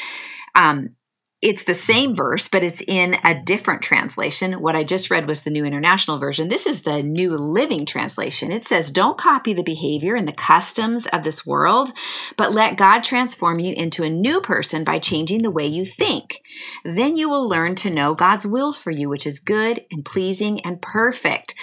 um, 0.56 0.96
it's 1.42 1.64
the 1.64 1.74
same 1.74 2.14
verse, 2.14 2.48
but 2.48 2.64
it's 2.64 2.84
in 2.88 3.16
a 3.24 3.34
different 3.34 3.82
translation. 3.82 4.62
What 4.62 4.76
I 4.76 4.84
just 4.84 5.10
read 5.10 5.28
was 5.28 5.42
the 5.42 5.50
New 5.50 5.66
International 5.66 6.20
Version. 6.20 6.50
This 6.50 6.68
is 6.68 6.82
the 6.82 7.02
New 7.02 7.36
Living 7.36 7.86
Translation. 7.86 8.52
It 8.52 8.64
says, 8.64 8.92
Don't 8.92 9.18
copy 9.18 9.54
the 9.54 9.64
behavior 9.64 10.16
and 10.16 10.28
the 10.28 10.34
customs 10.34 11.08
of 11.08 11.24
this 11.24 11.44
world, 11.44 11.92
but 12.38 12.54
let 12.54 12.78
God 12.78 13.00
transform 13.02 13.60
you 13.60 13.74
into 13.74 14.04
a 14.04 14.10
new 14.10 14.40
person 14.40 14.84
by 14.84 15.00
changing 15.00 15.42
the 15.42 15.50
way 15.50 15.66
you 15.66 15.84
think. 15.84 16.42
Then 16.86 17.18
you 17.18 17.28
will 17.28 17.50
learn 17.50 17.74
to 17.76 17.90
know 17.90 18.14
God's 18.14 18.46
will 18.46 18.72
for 18.72 18.92
you, 18.92 19.10
which 19.10 19.26
is 19.26 19.40
good 19.40 19.84
and 19.90 20.06
pleasing 20.06 20.62
and 20.62 20.80
perfect. 20.80 21.56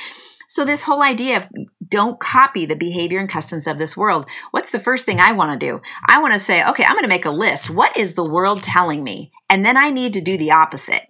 So, 0.49 0.65
this 0.65 0.85
whole 0.85 1.03
idea 1.03 1.37
of 1.37 1.47
don't 1.87 2.19
copy 2.19 2.65
the 2.65 2.75
behavior 2.75 3.21
and 3.21 3.29
customs 3.29 3.67
of 3.67 3.79
this 3.79 3.97
world, 3.97 4.27
what's 4.51 4.71
the 4.71 4.81
first 4.81 5.05
thing 5.05 5.21
I 5.21 5.33
want 5.33 5.59
to 5.59 5.67
do? 5.67 5.81
I 6.07 6.21
want 6.21 6.35
to 6.35 6.41
say, 6.41 6.67
okay, 6.67 6.85
I'm 6.85 6.95
going 6.95 7.05
to 7.05 7.09
make 7.09 7.27
a 7.27 7.31
list. 7.31 7.71
What 7.71 7.97
is 7.97 8.15
the 8.15 8.29
world 8.29 8.63
telling 8.63 9.05
me? 9.05 9.31
And 9.51 9.65
then 9.65 9.77
I 9.77 9.91
need 9.91 10.15
to 10.15 10.23
do 10.23 10.39
the 10.39 10.51
opposite 10.51 11.07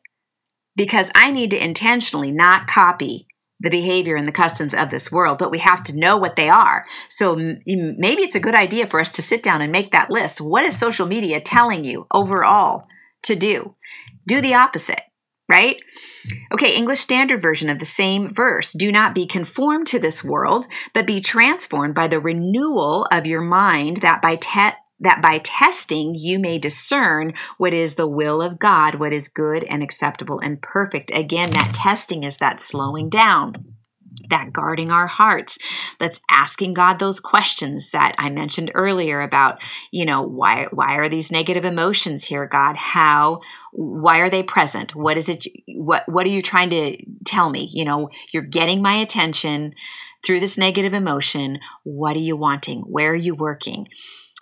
because 0.77 1.11
I 1.15 1.31
need 1.31 1.53
to 1.53 1.65
intentionally 1.65 2.33
not 2.33 2.67
copy 2.67 3.27
the 3.61 3.71
behavior 3.71 4.17
and 4.17 4.27
the 4.27 4.33
customs 4.33 4.75
of 4.75 4.91
this 4.91 5.11
world, 5.11 5.39
but 5.39 5.51
we 5.51 5.59
have 5.59 5.83
to 5.85 5.99
know 5.99 6.17
what 6.17 6.37
they 6.37 6.49
are. 6.49 6.85
So 7.09 7.35
maybe 7.35 8.23
it's 8.23 8.37
a 8.37 8.41
good 8.41 8.55
idea 8.55 8.87
for 8.87 9.01
us 9.01 9.13
to 9.13 9.23
sit 9.23 9.43
down 9.43 9.61
and 9.61 9.73
make 9.73 9.91
that 9.93 10.11
list. 10.11 10.41
What 10.41 10.65
is 10.65 10.79
social 10.79 11.07
media 11.07 11.41
telling 11.41 11.85
you 11.85 12.07
overall 12.13 12.87
to 13.23 13.35
do? 13.35 13.75
Do 14.27 14.41
the 14.41 14.55
opposite 14.55 15.01
right? 15.49 15.81
Okay, 16.53 16.77
English 16.77 17.01
Standard 17.01 17.41
Version 17.41 17.71
of 17.71 17.79
the 17.79 17.85
same 17.85 18.33
verse. 18.33 18.73
Do 18.73 18.93
not 18.93 19.15
be 19.15 19.27
conformed 19.27 19.87
to 19.89 19.99
this 19.99 20.23
world, 20.23 20.67
but 20.93 21.07
be 21.07 21.21
transformed 21.21 21.95
by 21.95 22.09
the 22.09 22.21
renewal 22.21 23.07
of 23.11 23.27
your 23.27 23.41
mind, 23.41 23.99
that 23.99 24.21
by 24.21 24.37
te- 24.37 24.77
that 25.01 25.23
by 25.23 25.39
testing 25.39 26.15
you 26.17 26.41
may 26.41 26.59
discern 26.59 27.33
what 27.57 27.73
is 27.73 27.95
the 27.95 28.09
will 28.09 28.43
of 28.43 28.59
God, 28.59 28.97
what 28.97 29.13
is 29.13 29.29
good 29.29 29.63
and 29.65 29.81
acceptable 29.81 30.41
and 30.41 30.61
perfect. 30.61 31.13
Again, 31.15 31.53
that 31.53 31.73
testing 31.73 32.25
is 32.25 32.39
that 32.39 32.61
slowing 32.61 33.09
down 33.09 33.78
that 34.31 34.53
guarding 34.53 34.91
our 34.91 35.07
hearts 35.07 35.59
that's 35.99 36.21
asking 36.31 36.75
god 36.75 36.99
those 36.99 37.21
questions 37.21 37.91
that 37.93 38.15
i 38.19 38.29
mentioned 38.29 38.71
earlier 38.75 39.21
about 39.21 39.59
you 39.93 40.05
know 40.05 40.23
why 40.23 40.67
why 40.73 40.97
are 40.97 41.09
these 41.09 41.31
negative 41.31 41.65
emotions 41.65 42.25
here 42.25 42.49
god? 42.49 42.77
How 42.77 43.41
why 43.73 44.19
are 44.19 44.31
they 44.31 44.43
present? 44.43 44.95
What 44.95 45.19
is 45.19 45.29
it 45.29 45.47
what 45.69 46.05
what 46.09 46.27
are 46.27 46.31
you 46.31 46.43
trying 46.43 46.71
to 46.71 46.97
tell 47.25 47.51
me? 47.51 47.69
You 47.73 47.85
know 47.85 48.09
you're 48.33 48.43
getting 48.43 48.83
my 48.83 48.95
attention 48.95 49.75
through 50.27 50.41
this 50.41 50.59
negative 50.59 50.95
emotion. 50.95 51.59
What 51.85 52.17
are 52.17 52.21
you 52.21 52.37
wanting? 52.37 52.81
Where 52.81 53.13
are 53.13 53.17
you 53.17 53.35
working? 53.35 53.87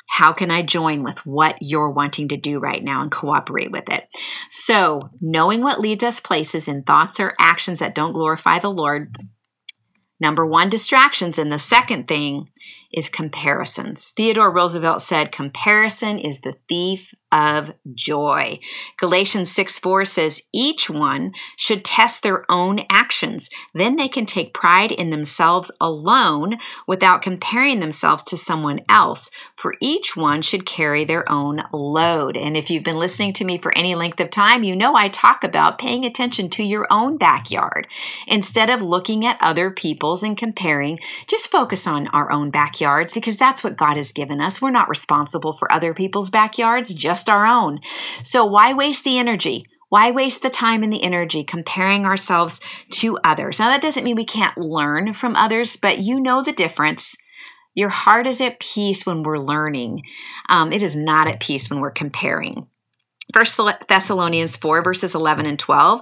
How 0.08 0.32
can 0.32 0.50
I 0.50 0.62
join 0.62 1.02
with 1.02 1.18
what 1.26 1.56
you're 1.60 1.90
wanting 1.90 2.28
to 2.28 2.36
do 2.36 2.60
right 2.60 2.82
now 2.82 3.02
and 3.02 3.10
cooperate 3.10 3.72
with 3.72 3.90
it? 3.90 4.08
So, 4.50 5.10
knowing 5.20 5.62
what 5.62 5.80
leads 5.80 6.04
us 6.04 6.20
places 6.20 6.68
in 6.68 6.84
thoughts 6.84 7.18
or 7.18 7.34
actions 7.40 7.80
that 7.80 7.94
don't 7.94 8.12
glorify 8.12 8.60
the 8.60 8.70
Lord 8.70 9.16
Number 10.18 10.46
one, 10.46 10.68
distractions. 10.68 11.38
And 11.38 11.52
the 11.52 11.58
second 11.58 12.08
thing 12.08 12.48
is 12.92 13.08
comparisons. 13.08 14.12
Theodore 14.16 14.50
Roosevelt 14.50 15.02
said, 15.02 15.32
Comparison 15.32 16.18
is 16.18 16.40
the 16.40 16.56
thief 16.68 17.12
of 17.32 17.74
joy. 17.94 18.58
Galatians 18.98 19.50
6 19.50 19.78
4 19.80 20.04
says, 20.04 20.40
Each 20.54 20.88
one 20.88 21.32
should 21.56 21.84
test 21.84 22.22
their 22.22 22.50
own 22.50 22.80
actions. 22.90 23.50
Then 23.74 23.96
they 23.96 24.08
can 24.08 24.24
take 24.24 24.54
pride 24.54 24.92
in 24.92 25.10
themselves 25.10 25.70
alone 25.80 26.56
without 26.86 27.22
comparing 27.22 27.80
themselves 27.80 28.22
to 28.24 28.36
someone 28.36 28.80
else, 28.88 29.30
for 29.54 29.74
each 29.80 30.16
one 30.16 30.40
should 30.40 30.64
carry 30.64 31.04
their 31.04 31.30
own 31.30 31.62
load. 31.72 32.36
And 32.36 32.56
if 32.56 32.70
you've 32.70 32.84
been 32.84 32.98
listening 32.98 33.32
to 33.34 33.44
me 33.44 33.58
for 33.58 33.76
any 33.76 33.94
length 33.94 34.20
of 34.20 34.30
time, 34.30 34.64
you 34.64 34.74
know 34.76 34.94
I 34.94 35.08
talk 35.08 35.44
about 35.44 35.78
paying 35.78 36.04
attention 36.04 36.48
to 36.50 36.62
your 36.62 36.86
own 36.90 37.18
backyard. 37.18 37.86
Instead 38.26 38.70
of 38.70 38.80
looking 38.80 39.26
at 39.26 39.36
other 39.40 39.70
people's 39.70 40.22
and 40.22 40.36
comparing, 40.36 40.98
just 41.26 41.50
focus 41.50 41.86
on 41.86 42.06
our 42.08 42.30
own 42.30 42.50
backyards 42.56 43.12
because 43.12 43.36
that's 43.36 43.62
what 43.62 43.76
God 43.76 43.98
has 43.98 44.12
given 44.12 44.40
us. 44.40 44.62
We're 44.62 44.70
not 44.70 44.88
responsible 44.88 45.52
for 45.52 45.70
other 45.70 45.92
people's 45.92 46.30
backyards, 46.30 46.94
just 46.94 47.28
our 47.28 47.44
own. 47.44 47.80
So 48.22 48.46
why 48.46 48.72
waste 48.72 49.04
the 49.04 49.18
energy? 49.18 49.66
Why 49.90 50.10
waste 50.10 50.40
the 50.40 50.48
time 50.48 50.82
and 50.82 50.90
the 50.90 51.02
energy 51.02 51.44
comparing 51.44 52.06
ourselves 52.06 52.58
to 52.92 53.18
others? 53.22 53.58
Now, 53.58 53.68
that 53.68 53.82
doesn't 53.82 54.04
mean 54.04 54.16
we 54.16 54.24
can't 54.24 54.56
learn 54.56 55.12
from 55.12 55.36
others, 55.36 55.76
but 55.76 55.98
you 55.98 56.18
know 56.18 56.42
the 56.42 56.50
difference. 56.50 57.14
Your 57.74 57.90
heart 57.90 58.26
is 58.26 58.40
at 58.40 58.58
peace 58.58 59.04
when 59.04 59.22
we're 59.22 59.38
learning. 59.38 60.00
Um, 60.48 60.72
it 60.72 60.82
is 60.82 60.96
not 60.96 61.28
at 61.28 61.40
peace 61.40 61.68
when 61.68 61.80
we're 61.80 61.90
comparing. 61.90 62.68
First 63.32 63.58
Thessalonians 63.88 64.56
4, 64.56 64.82
verses 64.82 65.14
11 65.14 65.46
and 65.46 65.58
12 65.58 66.00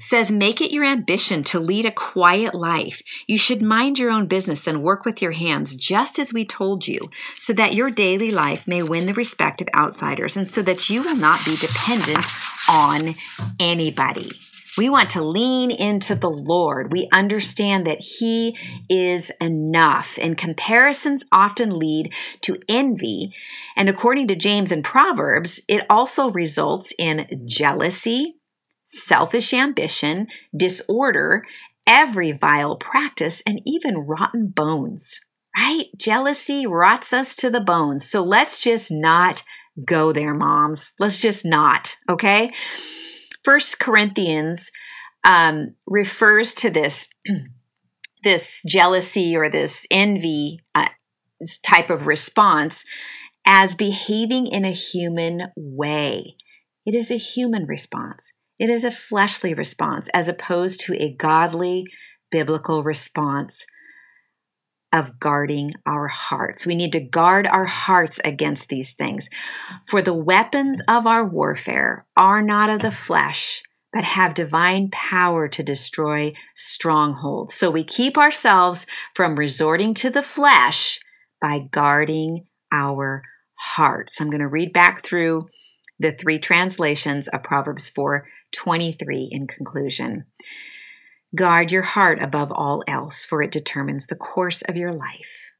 says, 0.00 0.30
Make 0.30 0.60
it 0.60 0.72
your 0.72 0.84
ambition 0.84 1.42
to 1.44 1.58
lead 1.58 1.86
a 1.86 1.90
quiet 1.90 2.54
life. 2.54 3.02
You 3.26 3.38
should 3.38 3.62
mind 3.62 3.98
your 3.98 4.10
own 4.10 4.26
business 4.26 4.66
and 4.66 4.82
work 4.82 5.04
with 5.04 5.20
your 5.22 5.32
hands, 5.32 5.76
just 5.76 6.18
as 6.18 6.32
we 6.32 6.44
told 6.44 6.86
you, 6.86 7.10
so 7.36 7.52
that 7.54 7.74
your 7.74 7.90
daily 7.90 8.30
life 8.30 8.68
may 8.68 8.82
win 8.82 9.06
the 9.06 9.14
respect 9.14 9.60
of 9.60 9.68
outsiders 9.74 10.36
and 10.36 10.46
so 10.46 10.62
that 10.62 10.88
you 10.88 11.02
will 11.02 11.16
not 11.16 11.44
be 11.44 11.56
dependent 11.56 12.26
on 12.68 13.14
anybody. 13.58 14.30
We 14.78 14.88
want 14.88 15.10
to 15.10 15.24
lean 15.24 15.72
into 15.72 16.14
the 16.14 16.30
Lord. 16.30 16.92
We 16.92 17.08
understand 17.12 17.84
that 17.86 18.00
He 18.00 18.56
is 18.88 19.32
enough. 19.40 20.16
And 20.22 20.38
comparisons 20.38 21.26
often 21.32 21.76
lead 21.76 22.14
to 22.42 22.58
envy. 22.68 23.34
And 23.76 23.88
according 23.88 24.28
to 24.28 24.36
James 24.36 24.70
and 24.70 24.84
Proverbs, 24.84 25.60
it 25.68 25.84
also 25.90 26.30
results 26.30 26.94
in 26.96 27.26
jealousy, 27.44 28.36
selfish 28.86 29.52
ambition, 29.52 30.28
disorder, 30.56 31.42
every 31.84 32.30
vile 32.30 32.76
practice, 32.76 33.42
and 33.44 33.60
even 33.66 33.98
rotten 33.98 34.46
bones. 34.54 35.20
Right? 35.58 35.86
Jealousy 35.96 36.68
rots 36.68 37.12
us 37.12 37.34
to 37.36 37.50
the 37.50 37.60
bones. 37.60 38.08
So 38.08 38.22
let's 38.22 38.60
just 38.60 38.92
not 38.92 39.42
go 39.84 40.12
there, 40.12 40.34
moms. 40.34 40.92
Let's 41.00 41.20
just 41.20 41.44
not, 41.44 41.96
okay? 42.08 42.52
First 43.48 43.78
Corinthians 43.78 44.70
um, 45.24 45.74
refers 45.86 46.52
to 46.56 46.68
this 46.68 47.08
this 48.22 48.62
jealousy 48.68 49.34
or 49.38 49.48
this 49.48 49.86
envy 49.90 50.60
uh, 50.74 50.90
type 51.62 51.88
of 51.88 52.06
response 52.06 52.84
as 53.46 53.74
behaving 53.74 54.48
in 54.48 54.66
a 54.66 54.70
human 54.70 55.44
way. 55.56 56.36
It 56.84 56.94
is 56.94 57.10
a 57.10 57.16
human 57.16 57.64
response. 57.64 58.34
It 58.58 58.68
is 58.68 58.84
a 58.84 58.90
fleshly 58.90 59.54
response 59.54 60.10
as 60.12 60.28
opposed 60.28 60.80
to 60.80 61.02
a 61.02 61.14
godly 61.14 61.84
biblical 62.30 62.82
response 62.82 63.64
of 64.92 65.20
guarding 65.20 65.72
our 65.86 66.08
hearts. 66.08 66.66
We 66.66 66.74
need 66.74 66.92
to 66.92 67.00
guard 67.00 67.46
our 67.46 67.66
hearts 67.66 68.20
against 68.24 68.68
these 68.68 68.92
things. 68.92 69.28
For 69.86 70.00
the 70.00 70.14
weapons 70.14 70.80
of 70.88 71.06
our 71.06 71.24
warfare 71.24 72.06
are 72.16 72.42
not 72.42 72.70
of 72.70 72.80
the 72.80 72.90
flesh, 72.90 73.62
but 73.92 74.04
have 74.04 74.34
divine 74.34 74.88
power 74.90 75.48
to 75.48 75.62
destroy 75.62 76.32
strongholds. 76.54 77.54
So 77.54 77.70
we 77.70 77.84
keep 77.84 78.16
ourselves 78.16 78.86
from 79.14 79.38
resorting 79.38 79.94
to 79.94 80.10
the 80.10 80.22
flesh 80.22 81.00
by 81.40 81.60
guarding 81.70 82.46
our 82.72 83.22
hearts. 83.58 84.20
I'm 84.20 84.30
going 84.30 84.40
to 84.40 84.48
read 84.48 84.72
back 84.72 85.04
through 85.04 85.48
the 85.98 86.12
three 86.12 86.38
translations 86.38 87.28
of 87.28 87.42
Proverbs 87.42 87.88
4 87.90 88.26
23 88.52 89.28
in 89.30 89.46
conclusion. 89.46 90.24
Guard 91.34 91.70
your 91.70 91.82
heart 91.82 92.22
above 92.22 92.50
all 92.52 92.82
else, 92.88 93.24
for 93.24 93.42
it 93.42 93.50
determines 93.50 94.06
the 94.06 94.16
course 94.16 94.62
of 94.62 94.76
your 94.76 94.92
life. 94.92 95.52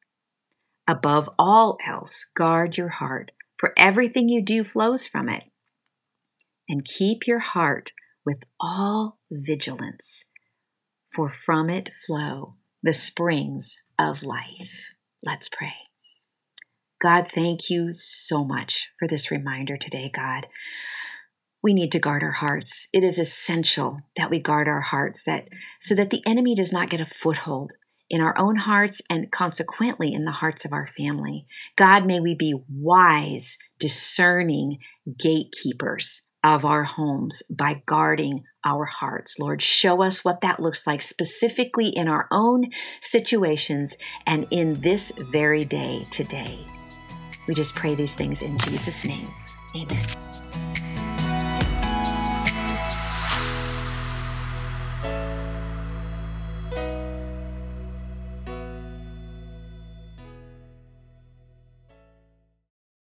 Above 0.88 1.28
all 1.38 1.76
else, 1.86 2.24
guard 2.34 2.78
your 2.78 2.88
heart, 2.88 3.32
for 3.58 3.74
everything 3.76 4.30
you 4.30 4.42
do 4.42 4.64
flows 4.64 5.06
from 5.06 5.28
it. 5.28 5.44
And 6.68 6.84
keep 6.84 7.26
your 7.26 7.40
heart 7.40 7.92
with 8.24 8.44
all 8.58 9.18
vigilance, 9.30 10.24
for 11.14 11.28
from 11.28 11.68
it 11.68 11.90
flow 12.06 12.54
the 12.82 12.94
springs 12.94 13.76
of 13.98 14.22
life. 14.22 14.90
Let's 15.22 15.50
pray. 15.50 15.74
God, 17.00 17.28
thank 17.28 17.68
you 17.68 17.92
so 17.92 18.42
much 18.42 18.88
for 18.98 19.06
this 19.06 19.30
reminder 19.30 19.76
today, 19.76 20.10
God 20.12 20.46
we 21.62 21.74
need 21.74 21.92
to 21.92 21.98
guard 21.98 22.22
our 22.22 22.32
hearts. 22.32 22.88
It 22.92 23.04
is 23.04 23.18
essential 23.18 23.98
that 24.16 24.30
we 24.30 24.38
guard 24.38 24.68
our 24.68 24.80
hearts 24.80 25.24
that 25.24 25.48
so 25.80 25.94
that 25.94 26.10
the 26.10 26.22
enemy 26.26 26.54
does 26.54 26.72
not 26.72 26.90
get 26.90 27.00
a 27.00 27.06
foothold 27.06 27.72
in 28.10 28.20
our 28.20 28.38
own 28.38 28.56
hearts 28.56 29.02
and 29.10 29.30
consequently 29.30 30.12
in 30.12 30.24
the 30.24 30.32
hearts 30.32 30.64
of 30.64 30.72
our 30.72 30.86
family. 30.86 31.46
God, 31.76 32.06
may 32.06 32.20
we 32.20 32.34
be 32.34 32.54
wise, 32.68 33.58
discerning 33.78 34.78
gatekeepers 35.18 36.22
of 36.44 36.64
our 36.64 36.84
homes 36.84 37.42
by 37.50 37.82
guarding 37.86 38.44
our 38.64 38.86
hearts. 38.86 39.38
Lord, 39.38 39.60
show 39.60 40.02
us 40.02 40.24
what 40.24 40.40
that 40.40 40.60
looks 40.60 40.86
like 40.86 41.02
specifically 41.02 41.88
in 41.88 42.08
our 42.08 42.28
own 42.30 42.66
situations 43.00 43.96
and 44.26 44.46
in 44.50 44.80
this 44.80 45.12
very 45.16 45.64
day 45.64 46.04
today. 46.10 46.58
We 47.46 47.54
just 47.54 47.74
pray 47.74 47.94
these 47.94 48.14
things 48.14 48.42
in 48.42 48.58
Jesus' 48.58 49.04
name. 49.04 49.28
Amen. 49.74 50.77